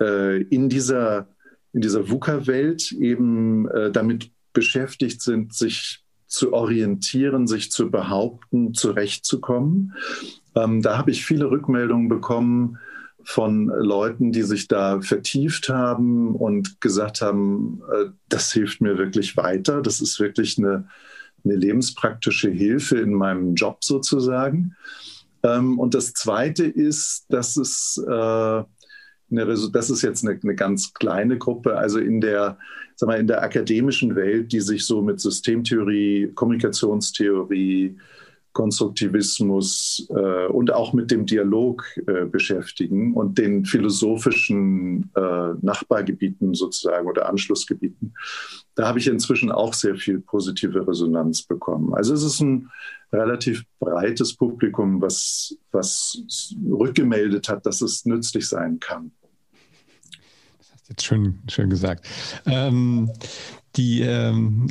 [0.00, 1.28] äh, in dieser,
[1.72, 9.94] in dieser VUCA-Welt eben äh, damit beschäftigt sind, sich zu orientieren, sich zu behaupten, zurechtzukommen.
[10.54, 12.78] Ähm, da habe ich viele Rückmeldungen bekommen
[13.22, 19.36] von Leuten, die sich da vertieft haben und gesagt haben, äh, das hilft mir wirklich
[19.36, 19.80] weiter.
[19.80, 20.88] Das ist wirklich eine,
[21.44, 24.74] eine lebenspraktische Hilfe in meinem Job sozusagen.
[25.42, 28.66] Ähm, und das Zweite ist, dass es äh, eine,
[29.72, 32.58] das ist jetzt eine, eine, ganz kleine Gruppe, also in der,
[32.96, 37.96] sag mal, in der akademischen Welt, die sich so mit Systemtheorie, Kommunikationstheorie,
[38.54, 47.06] Konstruktivismus äh, und auch mit dem Dialog äh, beschäftigen und den philosophischen äh, Nachbargebieten sozusagen
[47.06, 48.14] oder Anschlussgebieten.
[48.76, 51.94] Da habe ich inzwischen auch sehr viel positive Resonanz bekommen.
[51.94, 52.70] Also es ist ein
[53.12, 56.24] relativ breites Publikum, was, was
[56.70, 59.10] rückgemeldet hat, dass es nützlich sein kann.
[60.58, 62.06] Das hast du jetzt schön, schön gesagt.
[62.46, 63.10] Ähm,
[63.76, 64.68] die ähm,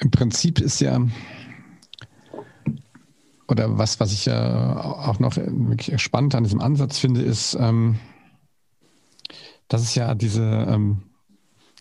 [0.00, 0.98] im Prinzip ist ja
[3.50, 7.98] oder was, was ich ja auch noch wirklich spannend an diesem Ansatz finde, ist, ähm,
[9.68, 11.02] dass es ja diese, ähm,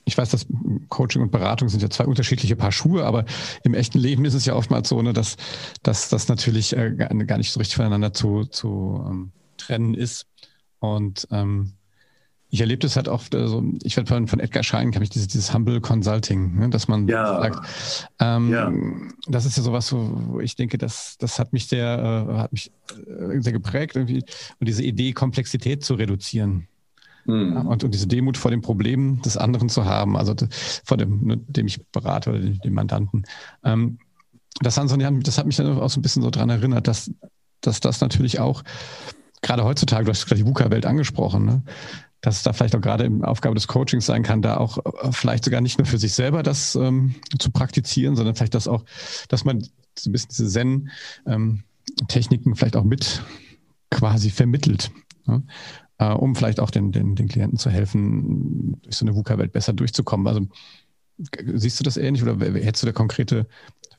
[0.06, 0.48] ich weiß, dass
[0.90, 3.26] Coaching und Beratung sind ja zwei unterschiedliche Paar Schuhe, aber
[3.64, 5.38] im echten Leben ist es ja oftmals so, ne, dass,
[5.84, 10.26] dass das natürlich äh, gar nicht so richtig voneinander zu, zu ähm, trennen ist.
[10.80, 11.74] Und ähm,
[12.52, 15.28] ich erlebe das halt oft, also ich werde von, von Edgar Schein, kann ich dieses,
[15.28, 17.40] dieses Humble Consulting, ne, dass man ja.
[17.42, 17.68] sagt,
[18.20, 18.74] ähm, ja.
[19.28, 22.72] das ist ja sowas, wo, ich denke, das, das hat mich sehr, äh, hat mich
[22.90, 24.24] äh, sehr geprägt irgendwie.
[24.60, 26.68] Und diese Idee, Komplexität zu reduzieren.
[27.26, 27.54] Mhm.
[27.54, 30.34] Ja, und, und diese Demut vor dem Problem des anderen zu haben, also
[30.84, 33.26] vor dem, ne, dem ich berate oder dem, dem Mandanten.
[33.64, 34.00] Ähm,
[34.62, 37.12] das, das hat mich dann auch so ein bisschen so dran erinnert, dass,
[37.62, 38.64] dass das natürlich auch,
[39.42, 41.62] gerade heutzutage, du hast gerade die VUCA-Welt angesprochen, ne?
[42.22, 45.12] Dass es da vielleicht auch gerade im Aufgabe des Coachings sein kann, da auch äh,
[45.12, 48.84] vielleicht sogar nicht nur für sich selber das ähm, zu praktizieren, sondern vielleicht das auch,
[49.30, 49.62] dass man
[49.98, 53.24] so ein bisschen diese Zen-Techniken ähm, vielleicht auch mit
[53.90, 54.92] quasi vermittelt,
[55.26, 55.44] ne?
[55.98, 59.74] äh, um vielleicht auch den, den, den Klienten zu helfen, durch so eine VUCA-Welt besser
[59.74, 60.28] durchzukommen.
[60.28, 60.48] Also
[61.56, 63.48] siehst du das ähnlich oder hättest du da konkrete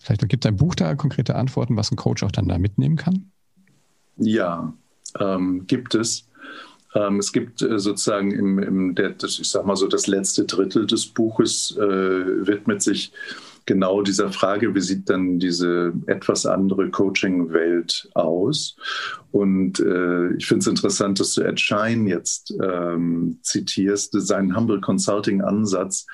[0.01, 2.97] Vielleicht gibt es ein Buch da konkrete Antworten, was ein Coach auch dann da mitnehmen
[2.97, 3.31] kann?
[4.17, 4.73] Ja,
[5.19, 6.27] ähm, gibt es.
[6.95, 10.87] Ähm, es gibt äh, sozusagen im, im der, ich sag mal so, das letzte Drittel
[10.87, 13.13] des Buches äh, widmet sich
[13.67, 18.77] genau dieser Frage, wie sieht dann diese etwas andere Coaching-Welt aus?
[19.33, 24.13] Und äh, ich finde es interessant, dass du Ed Schein jetzt ähm, zitierst.
[24.13, 26.07] Sein Humble Consulting-Ansatz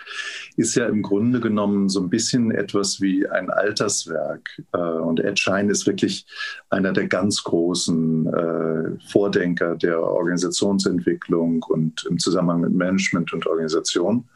[0.57, 4.47] ist ja im Grunde genommen so ein bisschen etwas wie ein Alterswerk.
[4.73, 6.27] Äh, und Ed Schein ist wirklich
[6.69, 14.29] einer der ganz großen äh, Vordenker der Organisationsentwicklung und im Zusammenhang mit Management und Organisation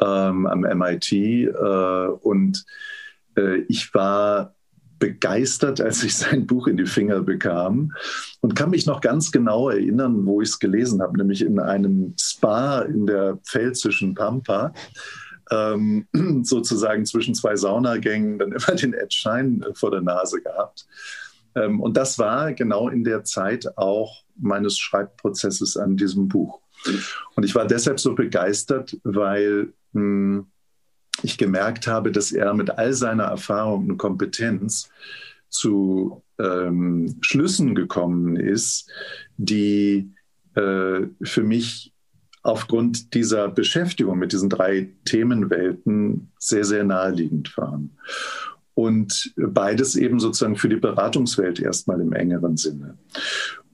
[0.00, 1.12] ähm, am MIT.
[1.12, 1.48] Äh,
[2.22, 2.64] und
[3.36, 4.54] äh, ich war
[4.98, 7.92] begeistert, als ich sein Buch in die Finger bekam
[8.40, 12.14] und kann mich noch ganz genau erinnern, wo ich es gelesen habe, nämlich in einem
[12.20, 14.72] Spa in der pfälzischen Pampa.
[15.50, 16.06] Ähm,
[16.44, 20.86] sozusagen zwischen zwei Saunagängen dann immer den Ed Schein vor der Nase gehabt.
[21.54, 26.60] Ähm, und das war genau in der Zeit auch meines Schreibprozesses an diesem Buch.
[27.34, 30.46] Und ich war deshalb so begeistert, weil mh, hm,
[31.22, 34.90] ich gemerkt habe, dass er mit all seiner Erfahrung und Kompetenz
[35.48, 38.90] zu ähm, Schlüssen gekommen ist,
[39.36, 40.10] die
[40.54, 41.92] äh, für mich
[42.42, 47.90] aufgrund dieser Beschäftigung mit diesen drei Themenwelten sehr, sehr naheliegend waren.
[48.74, 52.96] Und beides eben sozusagen für die Beratungswelt erstmal im engeren Sinne.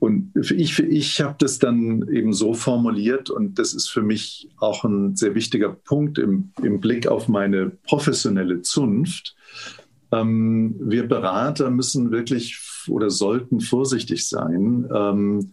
[0.04, 4.84] Und ich, ich habe das dann eben so formuliert und das ist für mich auch
[4.84, 9.34] ein sehr wichtiger Punkt im, im Blick auf meine professionelle Zunft.
[10.12, 14.86] Ähm, wir Berater müssen wirklich oder sollten vorsichtig sein.
[14.94, 15.52] Ähm,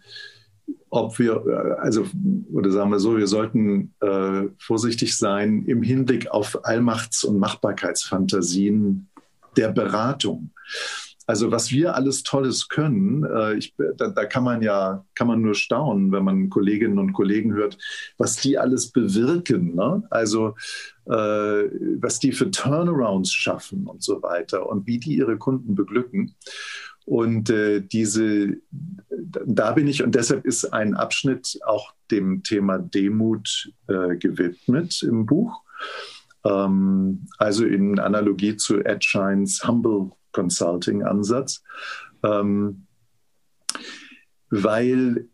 [0.90, 2.06] ob wir, äh, also,
[2.52, 9.08] oder sagen wir so, wir sollten äh, vorsichtig sein im Hinblick auf Allmachts- und Machbarkeitsfantasien
[9.56, 10.50] der Beratung.
[11.32, 15.42] Also was wir alles Tolles können, äh, ich, da, da, kann man ja kann man
[15.42, 17.78] nur staunen, wenn man Kolleginnen und Kollegen hört,
[18.18, 19.74] was die alles bewirken.
[19.74, 20.04] Ne?
[20.10, 20.56] Also
[21.06, 26.36] äh, was die für Turnarounds schaffen und so weiter und wie die ihre Kunden beglücken.
[27.06, 28.58] Und äh, diese,
[29.10, 35.26] da bin ich, und deshalb ist ein Abschnitt auch dem Thema Demut äh, gewidmet im
[35.26, 35.64] Buch.
[36.44, 41.64] Ähm, also in Analogie zu Ed Shines Humble Consulting-Ansatz,
[42.24, 42.88] ähm,
[44.50, 45.28] weil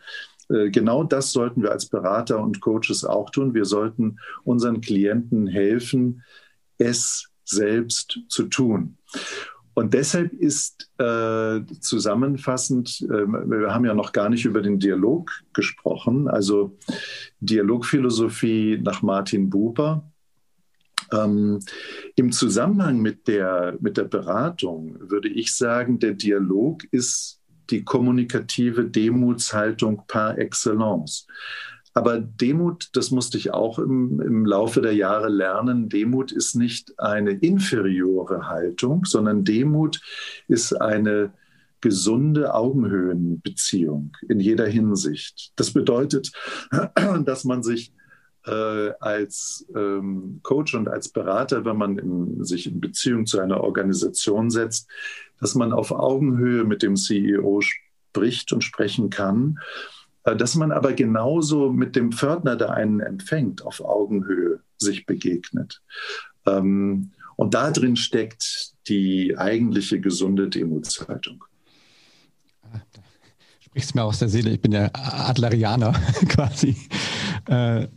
[0.49, 3.55] Äh, genau das sollten wir als Berater und Coaches auch tun.
[3.55, 6.23] Wir sollten unseren Klienten helfen,
[6.79, 8.97] es selbst zu tun.
[9.77, 15.31] Und deshalb ist äh, zusammenfassend, äh, wir haben ja noch gar nicht über den Dialog
[15.53, 16.79] gesprochen, also
[17.41, 20.11] Dialogphilosophie nach Martin Buber.
[21.13, 21.61] Ähm,
[22.15, 28.87] Im Zusammenhang mit der, mit der Beratung würde ich sagen, der Dialog ist die kommunikative
[28.87, 31.27] Demutshaltung par excellence.
[31.97, 37.01] Aber Demut, das musste ich auch im, im Laufe der Jahre lernen, Demut ist nicht
[37.01, 40.03] eine inferiore Haltung, sondern Demut
[40.47, 41.33] ist eine
[41.81, 45.55] gesunde Augenhöhenbeziehung in jeder Hinsicht.
[45.57, 46.33] Das bedeutet,
[47.25, 47.95] dass man sich
[48.45, 53.63] äh, als ähm, Coach und als Berater, wenn man in, sich in Beziehung zu einer
[53.63, 54.91] Organisation setzt,
[55.41, 59.59] dass man auf Augenhöhe mit dem CEO spricht und sprechen kann
[60.35, 65.83] dass man aber genauso mit dem Pförtner, der einen empfängt, auf Augenhöhe sich begegnet.
[66.47, 71.45] Ähm, und da drin steckt die eigentliche gesunde Demutshaltung.
[73.61, 74.51] Sprichst mir aus der Seele.
[74.51, 75.93] Ich bin ja Adlerianer
[76.29, 76.77] quasi.
[77.47, 77.89] Äh,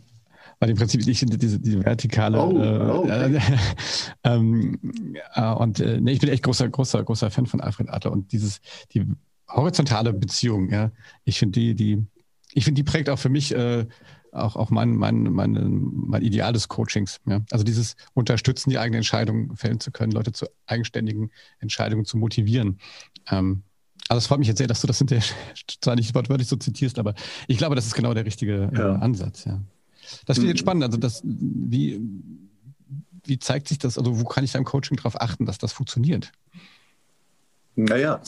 [0.60, 3.36] Weil im Prinzip ich finde diese, diese vertikale oh, äh, oh, okay.
[3.36, 3.40] äh,
[4.24, 4.78] ähm,
[5.34, 8.30] äh, und äh, nee, ich bin echt großer, großer, großer Fan von Alfred Adler und
[8.32, 8.60] dieses,
[8.92, 9.06] die
[9.48, 10.90] horizontale Beziehung, ja,
[11.24, 12.06] ich finde die, die,
[12.52, 13.86] ich finde die prägt auch für mich äh,
[14.32, 17.20] auch, auch mein, mein, mein, mein Ideal des Coachings.
[17.26, 17.40] Ja?
[17.50, 22.78] Also dieses Unterstützen, die eigene Entscheidung fällen zu können, Leute zu eigenständigen Entscheidungen zu motivieren.
[23.28, 23.62] Ähm,
[24.08, 25.24] also es freut mich jetzt sehr, dass du das hinterher
[25.80, 27.14] zwar nicht wortwörtlich so zitierst, aber
[27.46, 28.94] ich glaube, das ist genau der richtige äh, ja.
[28.96, 29.44] Ansatz.
[29.44, 29.60] Ja.
[30.26, 30.66] Das finde ich jetzt mhm.
[30.66, 30.84] spannend.
[30.84, 32.00] Also das, wie,
[33.24, 35.72] wie zeigt sich das, also wo kann ich da im Coaching darauf achten, dass das
[35.72, 36.32] funktioniert?
[37.76, 38.20] Naja,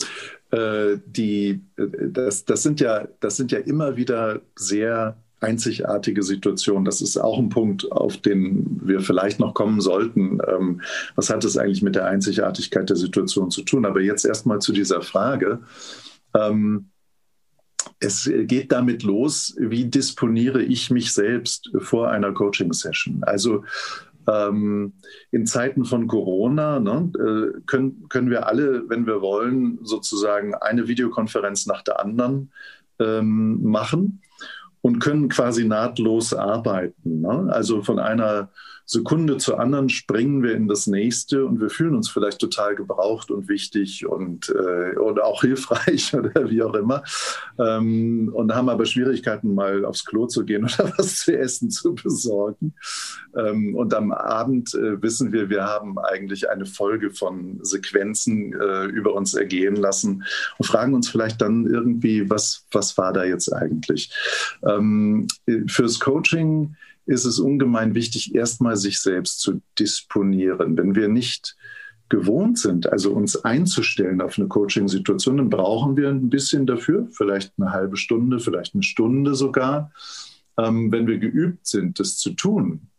[1.07, 6.85] die, äh, das, das, sind ja, das sind ja immer wieder sehr einzigartige Situation.
[6.85, 10.39] Das ist auch ein Punkt, auf den wir vielleicht noch kommen sollten.
[10.47, 10.81] Ähm,
[11.15, 13.85] was hat es eigentlich mit der Einzigartigkeit der Situation zu tun?
[13.85, 15.59] Aber jetzt erstmal zu dieser Frage.
[16.33, 16.89] Ähm,
[17.99, 23.23] es geht damit los, wie disponiere ich mich selbst vor einer Coaching-Session?
[23.23, 23.63] Also
[24.27, 24.93] ähm,
[25.31, 30.87] in Zeiten von Corona ne, äh, können, können wir alle, wenn wir wollen, sozusagen eine
[30.87, 32.51] Videokonferenz nach der anderen
[32.99, 34.21] ähm, machen
[34.81, 37.21] und können quasi nahtlos arbeiten.
[37.21, 37.49] Ne?
[37.51, 38.49] Also von einer
[38.85, 43.31] Sekunde zur anderen springen wir in das nächste und wir fühlen uns vielleicht total gebraucht
[43.31, 47.03] und wichtig und äh, oder auch hilfreich oder wie auch immer
[47.59, 51.95] ähm, und haben aber Schwierigkeiten mal aufs Klo zu gehen oder was zu essen zu
[51.95, 52.73] besorgen.
[53.37, 58.85] Ähm, und am Abend äh, wissen wir wir haben eigentlich eine Folge von Sequenzen äh,
[58.85, 60.23] über uns ergehen lassen
[60.57, 64.11] und fragen uns vielleicht dann irgendwie was was war da jetzt eigentlich?
[64.63, 65.27] Ähm,
[65.67, 70.77] fürs Coaching ist es ungemein wichtig, erstmal sich selbst zu disponieren.
[70.77, 71.55] Wenn wir nicht
[72.09, 77.53] gewohnt sind, also uns einzustellen auf eine Coaching-Situation, dann brauchen wir ein bisschen dafür, vielleicht
[77.57, 79.91] eine halbe Stunde, vielleicht eine Stunde sogar.
[80.57, 82.89] Ähm, wenn wir geübt sind, das zu tun,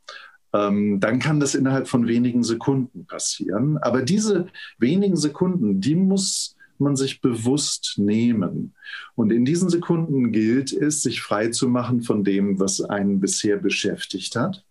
[0.53, 3.79] ähm, dann kann das innerhalb von wenigen Sekunden passieren.
[3.79, 4.47] Aber diese
[4.79, 8.75] wenigen Sekunden, die muss man sich bewusst nehmen.
[9.15, 13.57] Und in diesen Sekunden gilt es, sich frei zu machen von dem, was einen bisher
[13.57, 14.65] beschäftigt hat.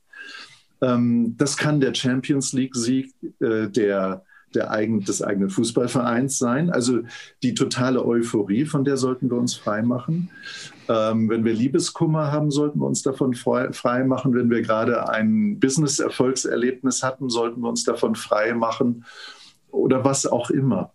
[0.82, 6.70] Ähm, das kann der Champions League-Sieg äh, der, der eigen, des eigenen Fußballvereins sein.
[6.70, 7.02] Also
[7.42, 10.30] die totale Euphorie, von der sollten wir uns frei machen.
[10.90, 14.34] Ähm, wenn wir Liebeskummer haben, sollten wir uns davon frei machen.
[14.34, 19.06] Wenn wir gerade ein Business-Erfolgserlebnis hatten, sollten wir uns davon frei machen
[19.72, 20.94] oder was auch immer.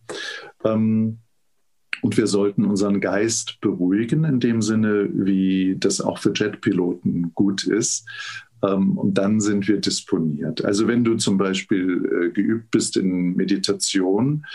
[0.64, 1.18] Ähm,
[2.03, 7.64] und wir sollten unseren Geist beruhigen, in dem Sinne, wie das auch für Jetpiloten gut
[7.64, 8.07] ist.
[8.62, 10.64] Ähm, und dann sind wir disponiert.
[10.64, 14.47] Also wenn du zum Beispiel äh, geübt bist in Meditation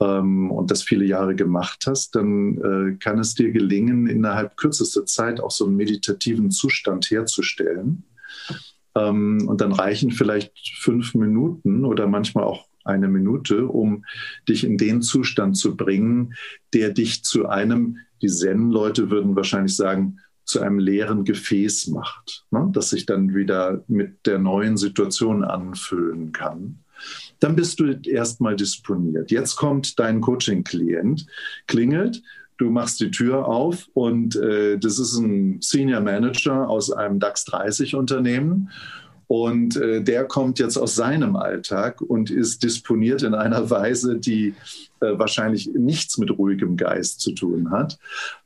[0.00, 5.04] ähm, und das viele Jahre gemacht hast, dann äh, kann es dir gelingen, innerhalb kürzester
[5.06, 8.04] Zeit auch so einen meditativen Zustand herzustellen.
[8.94, 14.04] Ähm, und dann reichen vielleicht fünf Minuten oder manchmal auch eine Minute, um
[14.48, 16.34] dich in den Zustand zu bringen,
[16.72, 22.68] der dich zu einem, die Zen-Leute würden wahrscheinlich sagen, zu einem leeren Gefäß macht, ne?
[22.72, 26.80] das sich dann wieder mit der neuen Situation anfüllen kann.
[27.38, 29.30] Dann bist du erstmal disponiert.
[29.30, 31.26] Jetzt kommt dein Coaching-Klient,
[31.66, 32.22] klingelt,
[32.58, 37.44] du machst die Tür auf und äh, das ist ein Senior Manager aus einem DAX
[37.46, 38.70] 30 Unternehmen
[39.30, 44.56] und äh, der kommt jetzt aus seinem Alltag und ist disponiert in einer Weise, die
[44.98, 47.96] äh, wahrscheinlich nichts mit ruhigem Geist zu tun hat.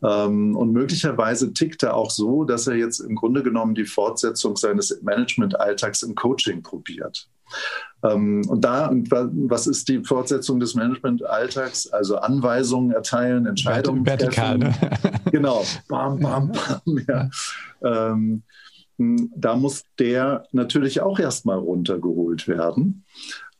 [0.02, 4.56] Ähm, und möglicherweise tickt er auch so, dass er jetzt im Grunde genommen die Fortsetzung
[4.56, 7.30] seines Management-Alltags im Coaching probiert.
[8.02, 11.94] Ähm, und da, was ist die Fortsetzung des Management-Alltags?
[11.94, 14.90] Also Anweisungen erteilen, Entscheidungen Vertikal, treffen.
[15.02, 15.30] Ne?
[15.32, 16.98] genau, bam, bam, bam.
[17.08, 17.30] Ja.
[17.82, 18.42] Ähm, hm,
[18.98, 23.04] da muss der natürlich auch erstmal runtergeholt werden.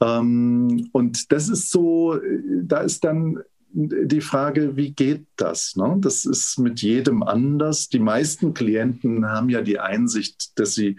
[0.01, 2.19] Ähm, und das ist so,
[2.63, 3.41] da ist dann
[3.75, 5.75] die Frage, wie geht das?
[5.75, 5.97] Ne?
[5.99, 7.89] Das ist mit jedem anders.
[7.89, 10.99] Die meisten Klienten haben ja die Einsicht, dass sie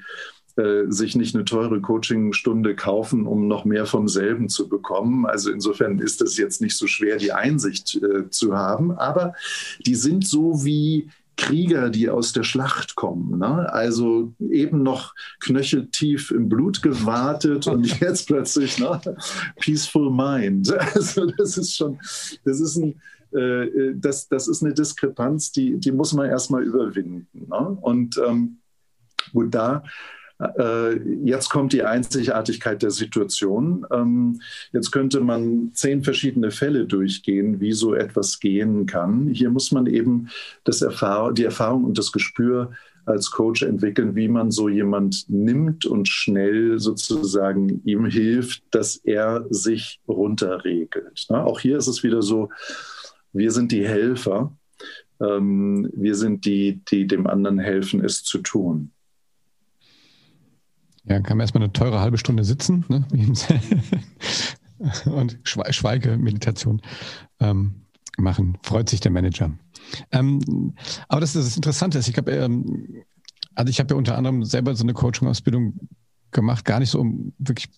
[0.57, 5.25] äh, sich nicht eine teure Coachingstunde kaufen, um noch mehr vom selben zu bekommen.
[5.25, 8.91] Also insofern ist es jetzt nicht so schwer, die Einsicht äh, zu haben.
[8.91, 9.33] Aber
[9.85, 13.39] die sind so wie Krieger, die aus der Schlacht kommen.
[13.39, 13.71] Ne?
[13.71, 18.99] Also eben noch knöcheltief im Blut gewartet und jetzt plötzlich ne?
[19.59, 20.73] Peaceful Mind.
[20.95, 21.99] Also das ist schon,
[22.45, 23.01] das ist ein,
[23.31, 27.47] äh, das, das ist eine Diskrepanz, die, die muss man erstmal überwinden.
[27.47, 27.77] Ne?
[27.81, 28.59] Und ähm,
[29.33, 29.89] gut, da äh,
[31.23, 33.85] jetzt kommt die Einzigartigkeit der Situation.
[33.91, 34.41] Ähm,
[34.73, 39.29] jetzt könnte man zehn verschiedene Fälle durchgehen, wie so etwas gehen kann.
[39.29, 40.27] Hier muss man eben
[40.65, 42.71] das Erfahr die Erfahrung und das Gespür
[43.05, 49.45] als Coach entwickeln, wie man so jemand nimmt und schnell sozusagen ihm hilft, dass er
[49.49, 51.27] sich runterregelt.
[51.29, 52.49] Auch hier ist es wieder so,
[53.31, 54.55] wir sind die Helfer.
[55.21, 58.91] Ähm, wir sind die, die dem anderen helfen, es zu tun.
[61.07, 63.05] Ja, kann man erstmal eine teure halbe Stunde sitzen ne?
[65.05, 66.81] und Schweigemeditation
[67.39, 67.85] ähm,
[68.17, 68.57] machen.
[68.63, 69.51] Freut sich der Manager.
[70.11, 70.73] Ähm,
[71.07, 71.99] aber das ist das Interessante.
[71.99, 73.03] Ich glaube, ähm,
[73.53, 75.89] also ich habe ja unter anderem selber so eine Coaching-Ausbildung
[76.31, 77.69] gemacht, gar nicht so, um wirklich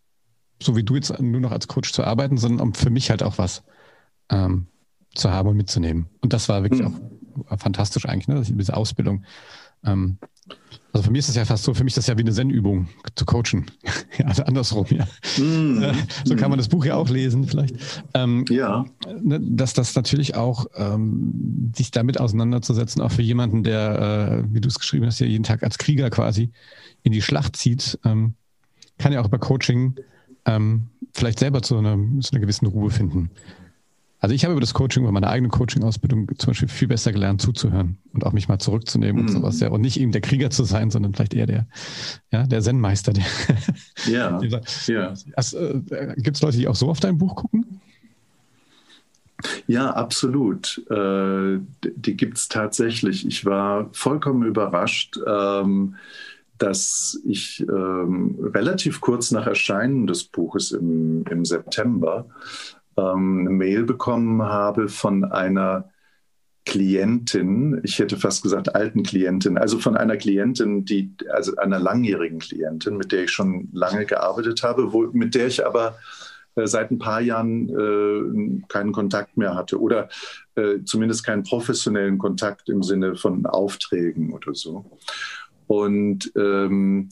[0.61, 3.23] so wie du jetzt nur noch als Coach zu arbeiten, sondern um für mich halt
[3.23, 3.63] auch was
[4.29, 4.67] ähm,
[5.13, 6.07] zu haben und mitzunehmen.
[6.21, 6.99] Und das war wirklich mhm.
[7.49, 8.41] auch fantastisch eigentlich, ne?
[8.41, 9.23] diese Ausbildung.
[9.85, 10.17] Ähm,
[10.93, 12.31] also für mich ist es ja fast so, für mich ist das ja wie eine
[12.31, 13.65] Zen-Übung zu coachen.
[14.17, 15.05] ja, also andersrum, ja.
[15.37, 15.93] Mm.
[16.23, 17.75] so kann man das Buch ja auch lesen, vielleicht.
[18.13, 18.85] Ähm, ja.
[19.21, 24.61] Ne, dass das natürlich auch, ähm, sich damit auseinanderzusetzen, auch für jemanden, der, äh, wie
[24.61, 26.51] du es geschrieben hast, ja jeden Tag als Krieger quasi
[27.03, 28.35] in die Schlacht zieht, ähm,
[28.97, 29.95] kann ja auch bei Coaching
[30.45, 33.29] ähm, vielleicht selber zu einer, zu einer gewissen Ruhe finden.
[34.19, 37.41] Also ich habe über das Coaching, über meine eigene Coaching-Ausbildung zum Beispiel viel besser gelernt
[37.41, 39.27] zuzuhören und auch mich mal zurückzunehmen mhm.
[39.27, 39.59] und sowas.
[39.59, 41.67] Ja, und nicht eben der Krieger zu sein, sondern vielleicht eher der,
[42.31, 43.13] ja, der Zen-Meister.
[43.13, 43.25] Der,
[44.07, 44.41] ja.
[44.87, 45.13] ja.
[45.35, 47.79] Also, äh, Gibt es Leute, die auch so auf dein Buch gucken?
[49.67, 50.83] Ja, absolut.
[50.89, 53.27] Äh, die gibt es tatsächlich.
[53.27, 55.19] Ich war vollkommen überrascht.
[55.27, 55.95] Ähm,
[56.57, 62.25] dass ich ähm, relativ kurz nach Erscheinen des Buches im, im September
[62.97, 65.89] ähm, eine Mail bekommen habe von einer
[66.67, 72.39] Klientin, ich hätte fast gesagt alten Klientin, also von einer Klientin, die, also einer langjährigen
[72.39, 75.95] Klientin, mit der ich schon lange gearbeitet habe, wo, mit der ich aber
[76.55, 80.09] äh, seit ein paar Jahren äh, keinen Kontakt mehr hatte oder
[80.55, 84.85] äh, zumindest keinen professionellen Kontakt im Sinne von Aufträgen oder so.
[85.67, 87.09] Und ähm,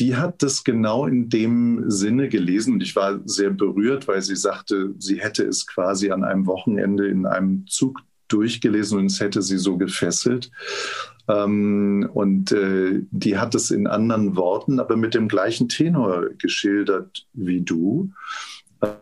[0.00, 4.36] die hat das genau in dem Sinne gelesen und ich war sehr berührt, weil sie
[4.36, 9.42] sagte, sie hätte es quasi an einem Wochenende in einem Zug durchgelesen und es hätte
[9.42, 10.50] sie so gefesselt.
[11.28, 17.26] Ähm, und äh, die hat es in anderen Worten, aber mit dem gleichen Tenor geschildert
[17.34, 18.10] wie du.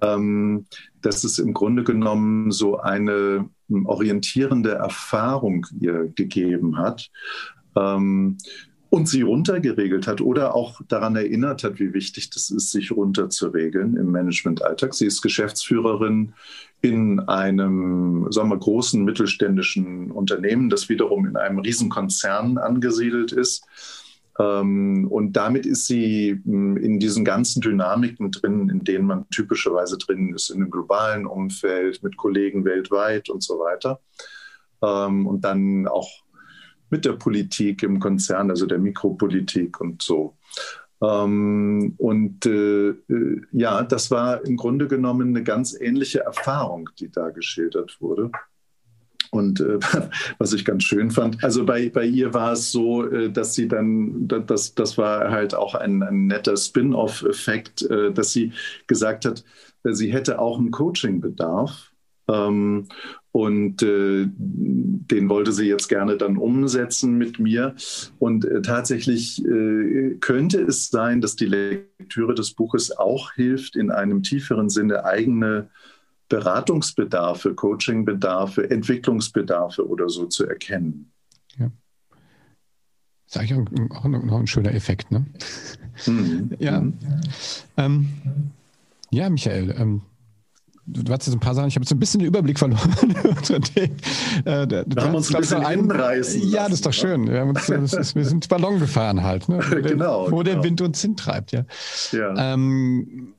[0.02, 0.66] Ähm,
[1.02, 3.48] dass es im Grunde genommen so eine
[3.84, 7.08] orientierende Erfahrung ihr gegeben hat.
[8.90, 13.96] Und sie runtergeregelt hat oder auch daran erinnert hat, wie wichtig das ist, sich runterzuregeln
[13.96, 14.94] im Managementalltag.
[14.94, 16.32] Sie ist Geschäftsführerin
[16.80, 23.64] in einem sagen wir, großen mittelständischen Unternehmen, das wiederum in einem Riesenkonzern angesiedelt ist.
[24.38, 29.98] Ähm, und damit ist sie hm, in diesen ganzen Dynamiken drin, in denen man typischerweise
[29.98, 34.00] drin ist, in einem globalen Umfeld, mit Kollegen weltweit und so weiter.
[34.82, 36.08] Ähm, und dann auch
[36.90, 40.36] mit der Politik im Konzern, also der Mikropolitik und so.
[41.02, 47.10] Ähm, und äh, äh, ja, das war im Grunde genommen eine ganz ähnliche Erfahrung, die
[47.10, 48.30] da geschildert wurde.
[49.30, 49.78] Und äh,
[50.38, 53.68] was ich ganz schön fand, also bei, bei ihr war es so, äh, dass sie
[53.68, 58.52] dann, das, das war halt auch ein, ein netter Spin-off-Effekt, äh, dass sie
[58.86, 59.44] gesagt hat,
[59.84, 61.92] sie hätte auch einen Coaching-Bedarf.
[62.28, 62.88] Ähm,
[63.38, 67.76] und äh, den wollte sie jetzt gerne dann umsetzen mit mir.
[68.18, 73.92] Und äh, tatsächlich äh, könnte es sein, dass die Lektüre des Buches auch hilft, in
[73.92, 75.68] einem tieferen Sinne eigene
[76.28, 81.12] Beratungsbedarfe, Coachingbedarfe, Entwicklungsbedarfe oder so zu erkennen.
[81.58, 81.70] Ja.
[83.26, 85.26] Das ist eigentlich auch noch ein schöner Effekt, ne?
[86.06, 86.56] Mhm.
[86.58, 86.80] Ja.
[86.80, 86.98] Mhm.
[87.76, 88.08] Ähm,
[89.12, 90.02] ja, Michael, ähm,
[90.88, 92.90] du hast jetzt ein paar Sachen, ich habe jetzt ein bisschen den Überblick verloren.
[94.44, 97.28] äh, wir haben uns ein bisschen einreißen Ja, das ist doch schön.
[97.28, 99.58] Wir, uns, ist, wir sind Ballon gefahren halt, ne?
[99.58, 100.42] wo, genau, der, wo genau.
[100.42, 101.52] der Wind uns hintreibt.
[101.52, 101.64] Ja.
[102.12, 102.54] ja.
[102.54, 103.34] Ähm,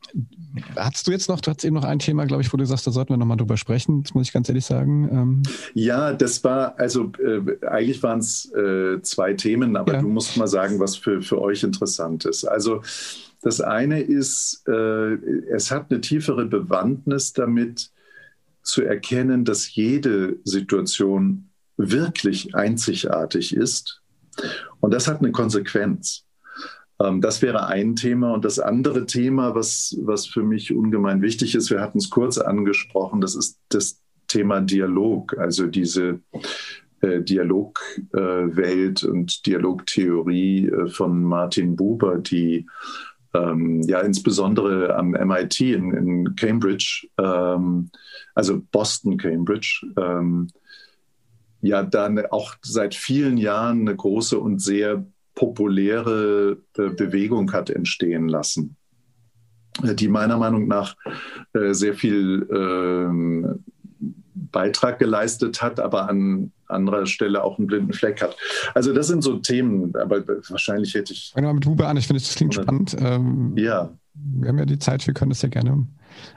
[0.75, 2.87] Hattest du jetzt noch, du hattest eben noch ein Thema, glaube ich, wo du sagst,
[2.87, 5.07] da sollten wir nochmal drüber sprechen, das muss ich ganz ehrlich sagen.
[5.11, 5.43] Ähm
[5.75, 10.01] ja, das war, also äh, eigentlich waren es äh, zwei Themen, aber ja.
[10.01, 12.45] du musst mal sagen, was für, für euch interessant ist.
[12.45, 12.81] Also
[13.41, 15.13] das eine ist, äh,
[15.51, 17.91] es hat eine tiefere Bewandtnis damit
[18.63, 24.01] zu erkennen, dass jede Situation wirklich einzigartig ist.
[24.79, 26.25] Und das hat eine Konsequenz.
[27.01, 28.33] Ähm, das wäre ein Thema.
[28.33, 32.37] Und das andere Thema, was, was für mich ungemein wichtig ist, wir hatten es kurz
[32.37, 36.19] angesprochen, das ist das Thema Dialog, also diese
[37.01, 42.67] äh, Dialogwelt äh, und Dialogtheorie äh, von Martin Buber, die
[43.33, 47.89] ähm, ja insbesondere am MIT in, in Cambridge, ähm,
[48.35, 50.47] also Boston, Cambridge, ähm,
[51.61, 55.05] ja dann auch seit vielen Jahren eine große und sehr
[55.35, 58.75] populäre äh, Bewegung hat entstehen lassen,
[59.83, 60.95] äh, die meiner Meinung nach
[61.53, 63.63] äh, sehr viel ähm,
[64.33, 68.35] Beitrag geleistet hat, aber an anderer Stelle auch einen blinden Fleck hat.
[68.73, 71.31] Also das sind so Themen, aber wahrscheinlich hätte ich.
[71.33, 72.95] Fangen wir mit Huber an, ich finde, das klingt spannend.
[72.99, 73.91] Ähm, ja.
[74.13, 75.87] Wir haben ja die Zeit, wir können das ja gerne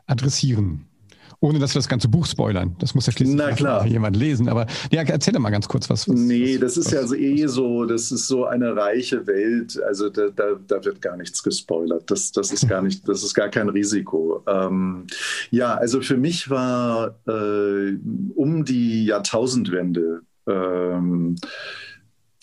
[0.06, 0.86] adressieren
[1.42, 2.76] ohne dass wir das ganze Buch spoilern.
[2.78, 4.48] Das muss ja schließlich jemand lesen.
[4.48, 6.08] Aber ja, erzähl doch mal ganz kurz was.
[6.08, 9.78] was nee, das ist was, ja also eh so, das ist so eine reiche Welt.
[9.82, 12.08] Also da, da, da wird gar nichts gespoilert.
[12.12, 14.44] Das, das ist gar nicht, das ist gar kein Risiko.
[14.46, 15.08] Ähm,
[15.50, 17.96] ja, also für mich war äh,
[18.36, 21.36] um die Jahrtausendwende ähm,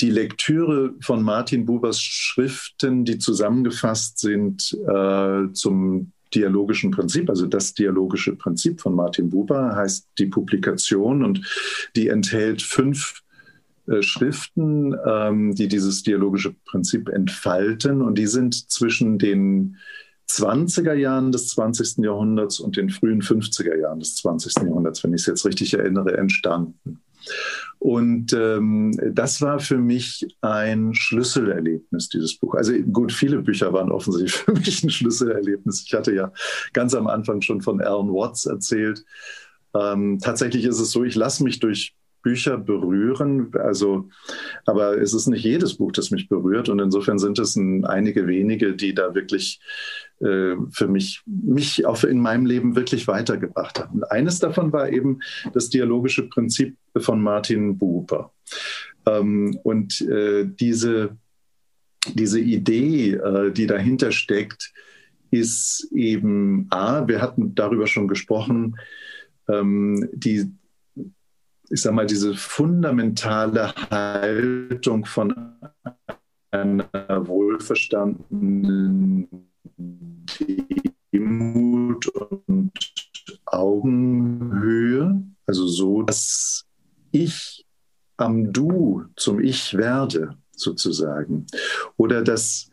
[0.01, 7.73] die Lektüre von Martin Bubers Schriften, die zusammengefasst sind äh, zum dialogischen Prinzip, also das
[7.73, 11.41] dialogische Prinzip von Martin Buber heißt die Publikation und
[11.95, 13.21] die enthält fünf
[13.87, 19.77] äh, Schriften, ähm, die dieses dialogische Prinzip entfalten und die sind zwischen den
[20.29, 22.03] 20er Jahren des 20.
[22.03, 24.63] Jahrhunderts und den frühen 50er Jahren des 20.
[24.63, 27.01] Jahrhunderts, wenn ich es jetzt richtig erinnere, entstanden.
[27.79, 32.55] Und ähm, das war für mich ein Schlüsselerlebnis, dieses Buch.
[32.55, 35.83] Also gut, viele Bücher waren offensichtlich für mich ein Schlüsselerlebnis.
[35.85, 36.31] Ich hatte ja
[36.73, 39.05] ganz am Anfang schon von Alan Watts erzählt.
[39.73, 43.51] Ähm, tatsächlich ist es so, ich lasse mich durch Bücher berühren.
[43.53, 44.09] Also,
[44.65, 46.69] aber es ist nicht jedes Buch, das mich berührt.
[46.69, 49.59] Und insofern sind es ein, einige wenige, die da wirklich
[50.19, 54.03] äh, für mich, mich auch in meinem Leben wirklich weitergebracht haben.
[54.03, 55.19] Eines davon war eben
[55.53, 58.33] das dialogische Prinzip von Martin Buber.
[59.05, 61.17] Ähm, und äh, diese,
[62.13, 64.73] diese Idee, äh, die dahinter steckt,
[65.31, 68.77] ist eben A, wir hatten darüber schon gesprochen,
[69.47, 70.51] ähm, die,
[71.69, 75.33] ich sag mal, diese fundamentale Haltung von
[76.51, 79.27] einer wohlverstandenen
[81.13, 82.71] Demut und
[83.45, 86.65] Augenhöhe, also so, dass
[87.11, 87.65] ich
[88.17, 91.45] am Du zum Ich werde, sozusagen.
[91.97, 92.68] Oder dass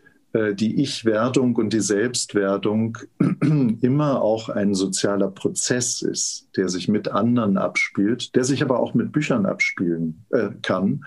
[0.54, 2.98] die Ich-Werdung und die Selbstwerdung
[3.80, 8.94] immer auch ein sozialer Prozess ist, der sich mit anderen abspielt, der sich aber auch
[8.94, 11.04] mit Büchern abspielen äh, kann.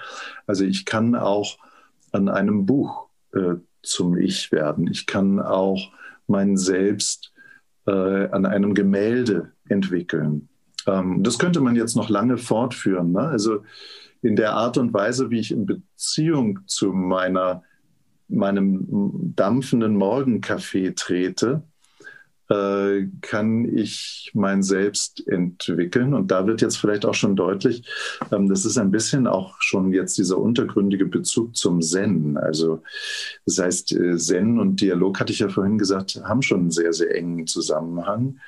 [0.47, 1.57] Also ich kann auch
[2.11, 4.88] an einem Buch äh, zum Ich werden.
[4.88, 5.91] Ich kann auch
[6.27, 7.34] mein Selbst
[7.88, 10.49] äh, an einem Gemälde entwickeln.
[10.88, 13.11] Ähm, das könnte man jetzt noch lange fortführen.
[13.11, 13.21] Ne?
[13.21, 13.63] Also
[14.21, 17.63] in der Art und Weise, wie ich in Beziehung zu meiner,
[18.30, 21.63] meinem dampfenden Morgenkaffee trete,
[22.49, 26.13] äh, kann ich mein Selbst entwickeln.
[26.13, 27.84] Und da wird jetzt vielleicht auch schon deutlich,
[28.32, 32.38] ähm, das ist ein bisschen auch schon jetzt dieser untergründige Bezug zum Zen.
[32.38, 32.82] Also
[33.45, 36.93] das heißt, äh, Zen und Dialog, hatte ich ja vorhin gesagt, haben schon einen sehr,
[36.93, 38.39] sehr engen Zusammenhang.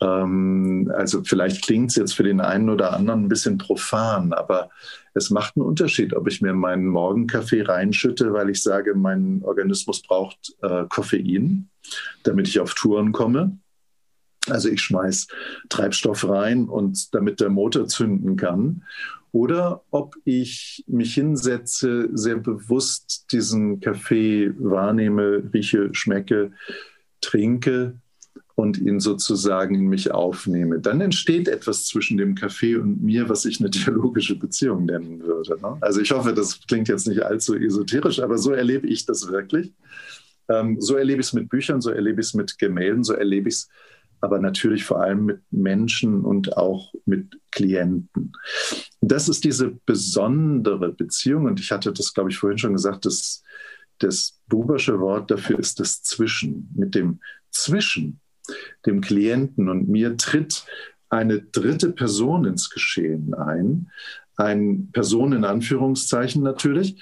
[0.00, 4.70] Ähm, also vielleicht klingt es jetzt für den einen oder anderen ein bisschen profan, aber
[5.14, 10.02] es macht einen Unterschied, ob ich mir meinen Morgenkaffee reinschütte, weil ich sage, mein Organismus
[10.02, 11.70] braucht äh, Koffein,
[12.22, 13.58] damit ich auf Touren komme.
[14.48, 15.26] Also ich schmeiß
[15.70, 18.84] Treibstoff rein und damit der Motor zünden kann.
[19.32, 26.52] Oder ob ich mich hinsetze, sehr bewusst diesen Kaffee wahrnehme, rieche, schmecke,
[27.20, 28.00] trinke
[28.56, 33.44] und ihn sozusagen in mich aufnehme, dann entsteht etwas zwischen dem Kaffee und mir, was
[33.44, 35.60] ich eine dialogische Beziehung nennen würde.
[35.60, 35.76] Ne?
[35.82, 39.72] Also ich hoffe, das klingt jetzt nicht allzu esoterisch, aber so erlebe ich das wirklich.
[40.48, 43.48] Ähm, so erlebe ich es mit Büchern, so erlebe ich es mit Gemälden, so erlebe
[43.48, 43.68] ich es
[44.22, 48.32] aber natürlich vor allem mit Menschen und auch mit Klienten.
[49.02, 53.42] Das ist diese besondere Beziehung und ich hatte das, glaube ich, vorhin schon gesagt, das,
[53.98, 56.70] das Bubersche Wort dafür ist das Zwischen.
[56.74, 58.20] Mit dem Zwischen
[58.84, 60.64] dem Klienten und mir tritt
[61.08, 63.88] eine dritte Person ins Geschehen ein.
[64.36, 67.00] Ein Person in Anführungszeichen natürlich,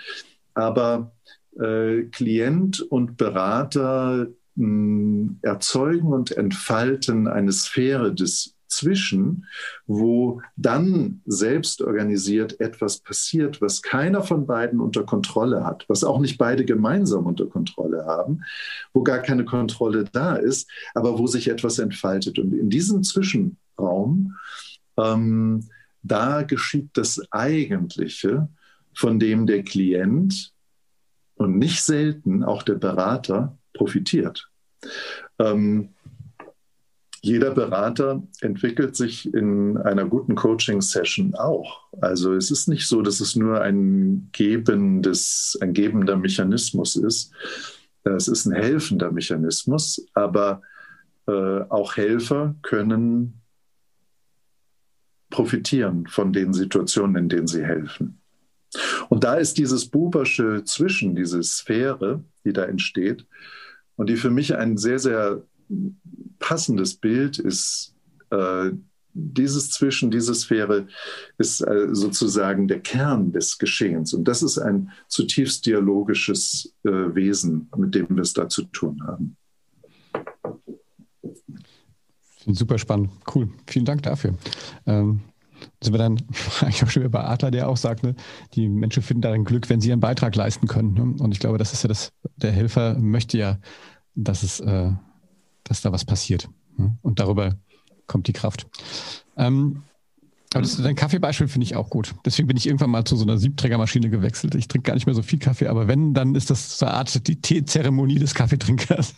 [0.55, 1.13] aber
[1.59, 9.47] äh, Klient und Berater mh, hm, erzeugen und entfalten eine Sphäre des dazwischen,
[9.87, 16.19] wo dann selbst organisiert etwas passiert, was keiner von beiden unter Kontrolle hat, was auch
[16.19, 18.43] nicht beide gemeinsam unter Kontrolle haben,
[18.93, 22.39] wo gar keine Kontrolle da ist, aber wo sich etwas entfaltet.
[22.39, 24.37] Und in diesem Zwischenraum,
[24.99, 25.69] ähm,
[26.03, 28.49] da geschieht das Eigentliche,
[28.97, 30.53] von dem der Klient
[31.37, 34.49] und nicht selten auch der Berater profitiert.
[35.41, 35.89] Ähm,
[37.25, 41.81] jeder Berater entwickelt sich in einer guten Coaching-Session auch.
[42.03, 47.33] Also es ist nicht so, dass es nur ein gebendes, ein gebender Mechanismus ist.
[48.05, 50.61] Es ist ein helfender Mechanismus, aber
[51.27, 51.33] äh,
[51.71, 53.41] auch Helfer können
[55.31, 58.21] profitieren von den Situationen, in denen sie helfen.
[59.09, 63.27] Und da ist dieses Bubersche Zwischen, diese Sphäre, die da entsteht
[63.97, 65.43] und die für mich ein sehr, sehr
[66.45, 67.95] passendes Bild ist,
[68.29, 68.71] äh,
[69.15, 70.89] dieses Zwischen, diese Sphäre
[71.39, 74.13] ist äh, sozusagen der Kern des Geschehens.
[74.13, 79.01] Und das ist ein zutiefst dialogisches äh, Wesen, mit dem wir es da zu tun
[79.07, 79.37] haben.
[82.47, 83.11] Super spannend.
[83.35, 83.49] Cool.
[83.67, 84.35] Vielen Dank dafür.
[84.85, 85.21] Ähm,
[85.83, 86.19] sind wir dann
[86.61, 88.15] eigentlich auch schon wieder bei Adler, der auch sagt, ne,
[88.53, 90.93] die Menschen finden darin Glück, wenn sie ihren Beitrag leisten können.
[90.93, 91.23] Ne?
[91.23, 93.59] Und ich glaube, das ist ja das, der Helfer möchte ja,
[94.15, 94.93] dass es, äh,
[95.65, 96.49] dass da was passiert.
[97.03, 97.57] Und darüber
[98.07, 98.67] kommt die Kraft.
[99.37, 99.83] Ähm,
[100.55, 102.15] aber das, dein Kaffeebeispiel finde ich auch gut.
[102.25, 104.55] Deswegen bin ich irgendwann mal zu so einer Siebträgermaschine gewechselt.
[104.55, 106.95] Ich trinke gar nicht mehr so viel Kaffee, aber wenn, dann ist das so eine
[106.95, 109.15] Art die Teezeremonie des Kaffeetrinkers.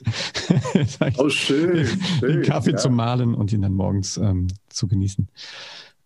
[1.18, 1.86] oh, schön.
[1.86, 2.76] schön den Kaffee ja.
[2.78, 5.28] zu mahlen und ihn dann morgens ähm, zu genießen.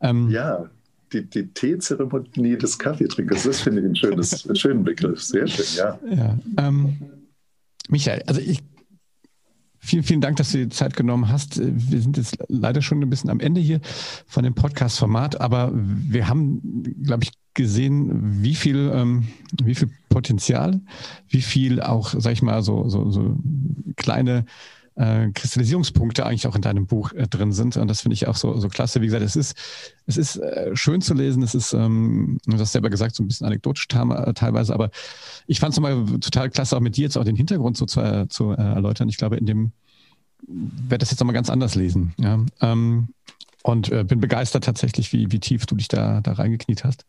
[0.00, 0.68] Ähm, ja,
[1.12, 5.22] die, die Teezeremonie des Kaffeetrinkers, das finde ich ein schönes, einen schönen Begriff.
[5.22, 5.98] Sehr schön, ja.
[6.10, 6.96] ja ähm,
[7.88, 8.60] Michael, also ich
[9.82, 11.58] Vielen, vielen Dank, dass du dir Zeit genommen hast.
[11.58, 13.80] Wir sind jetzt leider schon ein bisschen am Ende hier
[14.26, 19.28] von dem Podcast-Format, aber wir haben, glaube ich, gesehen, wie viel, ähm,
[19.62, 20.80] wie viel Potenzial,
[21.28, 23.36] wie viel auch, sag ich mal, so, so, so
[23.96, 24.44] kleine
[25.00, 27.78] äh, Kristallisierungspunkte eigentlich auch in deinem Buch äh, drin sind.
[27.78, 29.00] Und das finde ich auch so, so klasse.
[29.00, 29.56] Wie gesagt, es ist,
[30.06, 31.42] es ist äh, schön zu lesen.
[31.42, 34.90] Es ist, ähm, du hast selber gesagt, so ein bisschen anekdotisch äh, teilweise, aber
[35.46, 38.00] ich fand es nochmal total klasse, auch mit dir jetzt auch den Hintergrund so zu,
[38.00, 39.08] äh, zu erläutern.
[39.08, 39.72] Ich glaube, in dem
[40.46, 42.12] werde das jetzt nochmal ganz anders lesen.
[42.18, 42.44] Ja?
[42.60, 43.08] Ähm,
[43.62, 47.04] und bin begeistert tatsächlich, wie, wie tief du dich da, da reingekniet hast.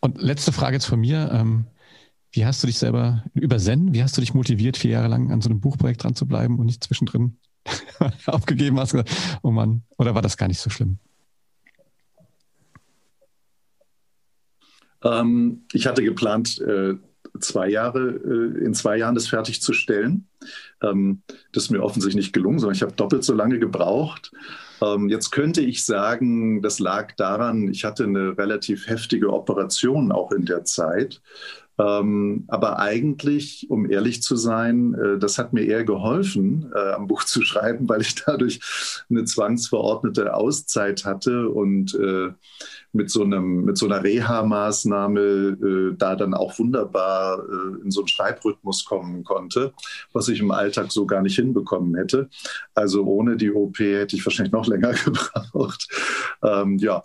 [0.00, 1.30] Und letzte Frage jetzt von mir.
[1.32, 1.64] Ähm,
[2.36, 5.32] wie hast du dich selber über Zen, wie hast du dich motiviert, vier Jahre lang
[5.32, 7.38] an so einem Buchprojekt dran zu bleiben und nicht zwischendrin
[8.26, 8.94] aufgegeben hast?
[9.42, 10.98] Oh Mann, oder war das gar nicht so schlimm?
[15.02, 16.94] Ähm, ich hatte geplant, äh,
[17.40, 20.28] zwei Jahre, äh, in zwei Jahren das fertigzustellen.
[20.82, 21.22] Ähm,
[21.52, 24.30] das ist mir offensichtlich nicht gelungen, sondern ich habe doppelt so lange gebraucht.
[24.82, 30.32] Ähm, jetzt könnte ich sagen, das lag daran, ich hatte eine relativ heftige Operation auch
[30.32, 31.22] in der Zeit.
[31.78, 37.06] Ähm, aber eigentlich, um ehrlich zu sein, äh, das hat mir eher geholfen, äh, am
[37.06, 38.60] Buch zu schreiben, weil ich dadurch
[39.10, 42.32] eine zwangsverordnete Auszeit hatte und äh,
[42.96, 48.00] mit so, einem, mit so einer Reha-Maßnahme äh, da dann auch wunderbar äh, in so
[48.00, 49.72] einen Schreibrhythmus kommen konnte,
[50.12, 52.28] was ich im Alltag so gar nicht hinbekommen hätte.
[52.74, 55.88] Also ohne die OP hätte ich wahrscheinlich noch länger gebraucht.
[56.42, 57.02] Ähm, ja,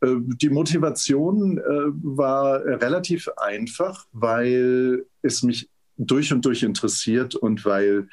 [0.00, 7.64] äh, die Motivation äh, war relativ einfach, weil es mich durch und durch interessiert und
[7.64, 8.08] weil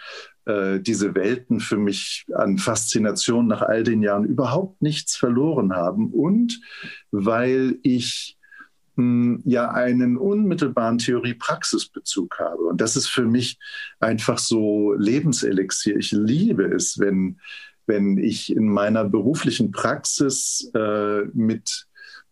[0.46, 6.12] äh, diese Welten für mich an Faszination nach all den Jahren überhaupt nichts verloren haben
[6.12, 6.60] und
[7.12, 8.38] weil ich
[8.96, 12.64] mh, hm, ja einen unmittelbaren Theorie-Praxis-Bezug habe.
[12.64, 13.60] Und das ist für mich
[14.00, 15.98] einfach so Lebenselixier.
[15.98, 17.39] Ich liebe es, wenn,
[17.88, 21.88] wenn ich in meiner beruflichen Praxis äh, mit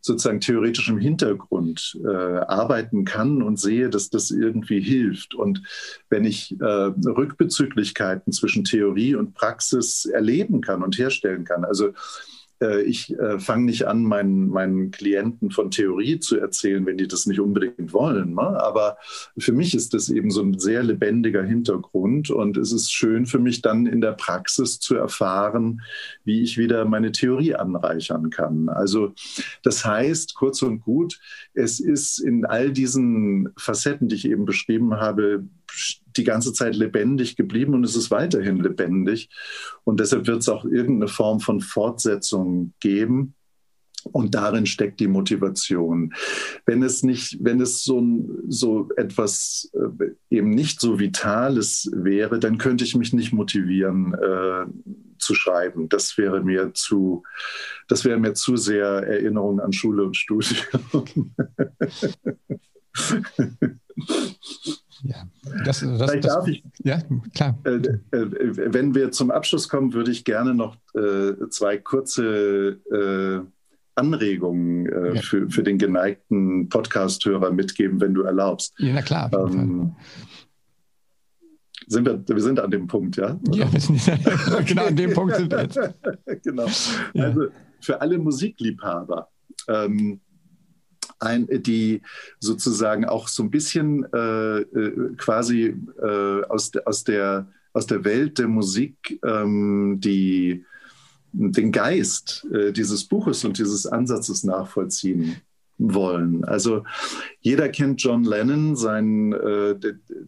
[0.05, 5.33] sozusagen theoretischem Hintergrund äh, arbeiten kann und sehe, dass das irgendwie hilft.
[5.33, 5.63] Und
[6.09, 11.93] wenn ich äh, Rückbezüglichkeiten zwischen Theorie und Praxis erleben kann und herstellen kann, also
[12.81, 17.25] ich äh, fange nicht an, meinen, meinen Klienten von Theorie zu erzählen, wenn die das
[17.25, 18.35] nicht unbedingt wollen.
[18.35, 18.41] Ne?
[18.41, 18.97] Aber
[19.37, 23.39] für mich ist das eben so ein sehr lebendiger Hintergrund und es ist schön für
[23.39, 25.81] mich dann in der Praxis zu erfahren,
[26.23, 28.69] wie ich wieder meine Theorie anreichern kann.
[28.69, 29.13] Also
[29.63, 31.19] das heißt, kurz und gut,
[31.53, 35.45] es ist in all diesen Facetten, die ich eben beschrieben habe,
[36.17, 39.29] die ganze Zeit lebendig geblieben und es ist weiterhin lebendig.
[39.83, 43.35] Und deshalb wird es auch irgendeine Form von Fortsetzung geben.
[44.11, 46.13] Und darin steckt die Motivation.
[46.65, 48.03] Wenn es nicht, wenn es so,
[48.47, 54.65] so etwas äh, eben nicht so Vitales wäre, dann könnte ich mich nicht motivieren äh,
[55.19, 55.87] zu schreiben.
[55.87, 57.23] Das wäre mir zu,
[57.87, 61.33] das wäre mir zu sehr Erinnerung an Schule und Studium.
[65.03, 65.27] Ja,
[65.65, 67.01] das, das, Vielleicht das, darf ich, ja,
[67.33, 67.57] klar.
[67.65, 73.45] Äh, äh, wenn wir zum Abschluss kommen, würde ich gerne noch äh, zwei kurze äh,
[73.95, 75.21] Anregungen äh, ja.
[75.21, 78.73] für, für den geneigten Podcast-Hörer mitgeben, wenn du erlaubst.
[78.77, 79.29] Ja, na klar.
[79.33, 79.95] Ähm,
[81.87, 83.37] Sind wir, wir sind an dem Punkt, ja?
[83.51, 83.69] Ja,
[84.65, 85.79] genau an dem Punkt sind wir jetzt.
[86.43, 86.63] genau.
[86.63, 87.47] Also
[87.81, 89.27] für alle Musikliebhaber,
[89.67, 90.21] ähm,
[91.23, 92.01] ein, die
[92.39, 98.39] sozusagen auch so ein bisschen äh, äh, quasi äh, aus, aus, der, aus der Welt
[98.39, 100.65] der Musik ähm, die,
[101.31, 105.37] den Geist äh, dieses Buches und dieses Ansatzes nachvollziehen
[105.77, 106.43] wollen.
[106.45, 106.83] Also
[107.41, 109.75] jeder kennt John Lennon, sein äh,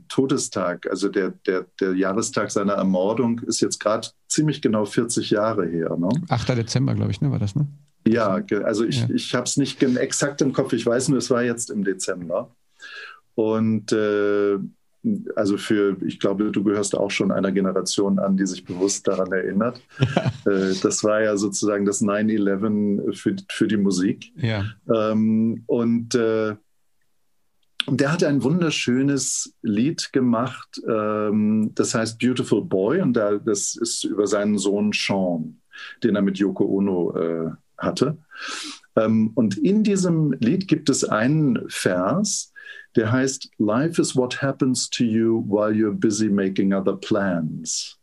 [0.09, 5.67] Todestag, also der, der, der Jahrestag seiner Ermordung ist jetzt gerade ziemlich genau 40 Jahre
[5.67, 5.95] her.
[5.97, 6.09] Ne?
[6.29, 6.49] 8.
[6.49, 7.67] Dezember, glaube ich, ne, war das, ne?
[8.07, 9.07] Ja, also ich, ja.
[9.13, 12.51] ich habe es nicht exakt im Kopf, ich weiß nur, es war jetzt im Dezember.
[13.33, 14.57] Und äh,
[15.35, 19.31] also für, ich glaube, du gehörst auch schon einer Generation an, die sich bewusst daran
[19.31, 19.81] erinnert.
[19.99, 20.31] Ja.
[20.45, 24.31] Äh, das war ja sozusagen das 9-11 für, für die Musik.
[24.35, 24.63] Ja.
[24.87, 26.55] Ähm, und äh,
[27.87, 34.03] der hat ein wunderschönes Lied gemacht, ähm, das heißt Beautiful Boy, und da, das ist
[34.03, 35.61] über seinen Sohn Sean,
[36.03, 38.17] den er mit Yoko Ono äh, hatte.
[38.95, 42.53] Ähm, und in diesem Lied gibt es einen Vers,
[42.95, 47.97] der heißt Life is what happens to you while you're busy making other plans.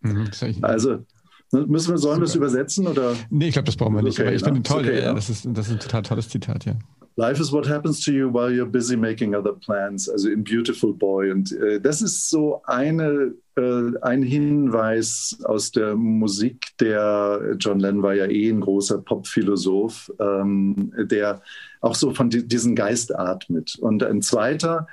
[0.00, 0.30] Mhm,
[0.62, 1.04] also
[1.52, 2.86] ne, Müssen wir, sollen wir es übersetzen?
[2.86, 3.14] Oder?
[3.30, 4.18] Nee, ich glaube, das brauchen wir nicht.
[4.18, 4.80] Okay, aber ich finde toll.
[4.80, 5.14] Okay, ja.
[5.14, 6.74] das, ist, das ist ein total tolles Zitat, ja.
[7.16, 10.94] Life is what happens to you while you're busy making other plans, also in Beautiful
[10.94, 11.32] Boy.
[11.32, 13.34] Und äh, das ist so eine,
[14.02, 20.92] ein Hinweis aus der Musik, der John Lennon war ja eh ein großer Popphilosoph, ähm,
[21.10, 21.42] der
[21.80, 23.76] auch so von di diesen Geist atmet.
[23.80, 24.86] Und ein zweiter,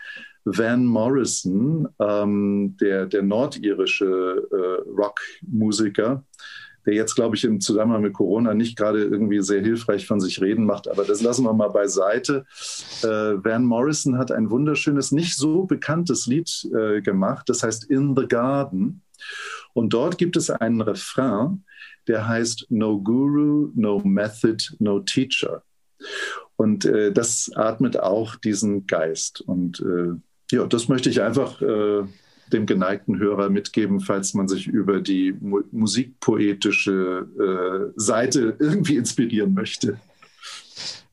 [0.45, 6.23] Van Morrison, ähm, der, der nordirische äh, Rockmusiker,
[6.85, 10.41] der jetzt, glaube ich, im Zusammenhang mit Corona nicht gerade irgendwie sehr hilfreich von sich
[10.41, 10.87] reden macht.
[10.87, 12.45] Aber das lassen wir mal beiseite.
[13.03, 13.07] Äh,
[13.43, 17.49] Van Morrison hat ein wunderschönes, nicht so bekanntes Lied äh, gemacht.
[17.49, 19.01] Das heißt In the Garden.
[19.73, 21.63] Und dort gibt es einen Refrain,
[22.07, 25.63] der heißt No Guru, No Method, No Teacher.
[26.55, 29.41] Und äh, das atmet auch diesen Geist.
[29.41, 30.13] Und äh,
[30.51, 32.03] ja, das möchte ich einfach äh,
[32.51, 39.53] dem geneigten Hörer mitgeben, falls man sich über die mu musikpoetische äh, Seite irgendwie inspirieren
[39.53, 39.99] möchte.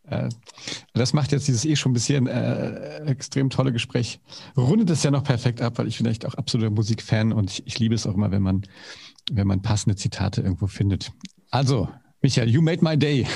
[0.04, 0.28] Äh,
[0.94, 4.20] das macht jetzt dieses eh schon ein bisschen äh, extrem tolle Gespräch.
[4.56, 7.66] Rundet es ja noch perfekt ab, weil ich bin echt auch absoluter Musikfan und ich,
[7.66, 8.62] ich liebe es auch immer, wenn man,
[9.32, 11.12] wenn man passende Zitate irgendwo findet.
[11.50, 11.88] Also,
[12.22, 13.26] Michael, you made my day.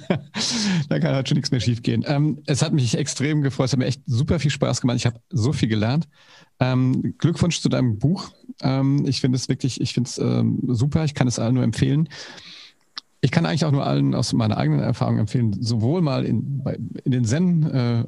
[0.88, 2.04] da kann halt schon nichts mehr schiefgehen.
[2.06, 3.66] Ähm, es hat mich extrem gefreut.
[3.66, 4.96] Es hat mir echt super viel Spaß gemacht.
[4.96, 6.08] Ich habe so viel gelernt.
[6.58, 8.30] Ähm, Glückwunsch zu deinem Buch.
[8.60, 11.04] Ähm, ich finde es wirklich, ich finde es ähm, super.
[11.04, 12.08] Ich kann es allen nur empfehlen.
[13.20, 16.62] Ich kann eigentlich auch nur allen aus meiner eigenen Erfahrung empfehlen, sowohl mal in,
[17.04, 18.00] in den Zen, äh,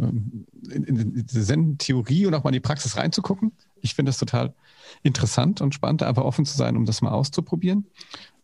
[0.72, 3.52] in, in die Zen-Theorie und auch mal in die Praxis reinzugucken.
[3.80, 4.54] Ich finde es total
[5.02, 7.86] interessant und spannend, einfach offen zu sein, um das mal auszuprobieren.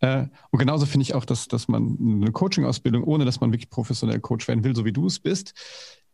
[0.00, 3.70] Äh, und genauso finde ich auch, dass, dass man eine Coaching-Ausbildung, ohne dass man wirklich
[3.70, 5.54] professionell Coach werden will, so wie du es bist,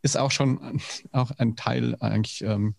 [0.02, 0.80] ist auch schon
[1.12, 2.74] auch ein Teil eigentlich, ähm,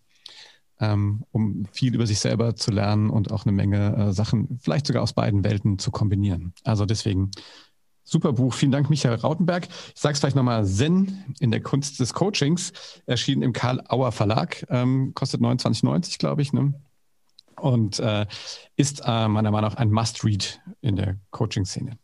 [0.84, 4.88] ähm, um viel über sich selber zu lernen und auch eine Menge äh, Sachen, vielleicht
[4.88, 6.54] sogar aus beiden Welten zu kombinieren.
[6.64, 7.32] Also deswegen
[8.06, 8.54] Super Buch.
[8.54, 9.66] Vielen Dank, Michael Rautenberg.
[9.96, 12.74] Ich sage es vielleicht nochmal, Zen in der Kunst des Coachings,
[13.06, 16.52] erschienen im Karl Auer Verlag, ähm, kostet 29,90, glaube ich.
[16.52, 16.74] Ne?
[17.64, 18.26] und äh,
[18.76, 21.98] ist äh, meiner Meinung nach ein Must-Read in der Coaching-Szene.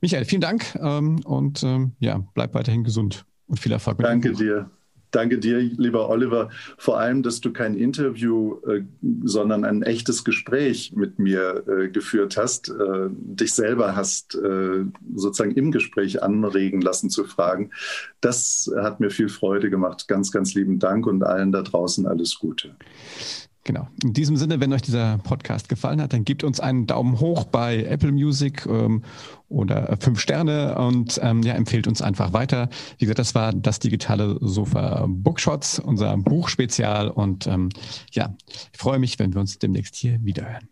[0.00, 4.32] Michael, vielen Dank ähm, und ähm, ja, bleib weiterhin gesund und viel Erfolg mit Danke
[4.32, 4.70] dir.
[5.12, 6.48] Danke dir, lieber Oliver,
[6.78, 8.82] vor allem, dass du kein Interview, äh,
[9.22, 15.52] sondern ein echtes Gespräch mit mir äh, geführt hast, äh, dich selber hast äh, sozusagen
[15.52, 17.70] im Gespräch anregen lassen zu fragen.
[18.22, 20.08] Das hat mir viel Freude gemacht.
[20.08, 22.74] Ganz, ganz lieben Dank und allen da draußen alles Gute.
[23.64, 23.86] Genau.
[24.02, 27.44] In diesem Sinne, wenn euch dieser Podcast gefallen hat, dann gebt uns einen Daumen hoch
[27.44, 29.02] bei Apple Music ähm,
[29.48, 32.68] oder fünf Sterne und ähm, ja, empfehlt uns einfach weiter.
[32.98, 37.08] Wie gesagt, das war das digitale Sofa Bookshots, unser Buchspezial.
[37.08, 37.68] Und ähm,
[38.10, 38.34] ja,
[38.72, 40.71] ich freue mich, wenn wir uns demnächst hier wiederhören.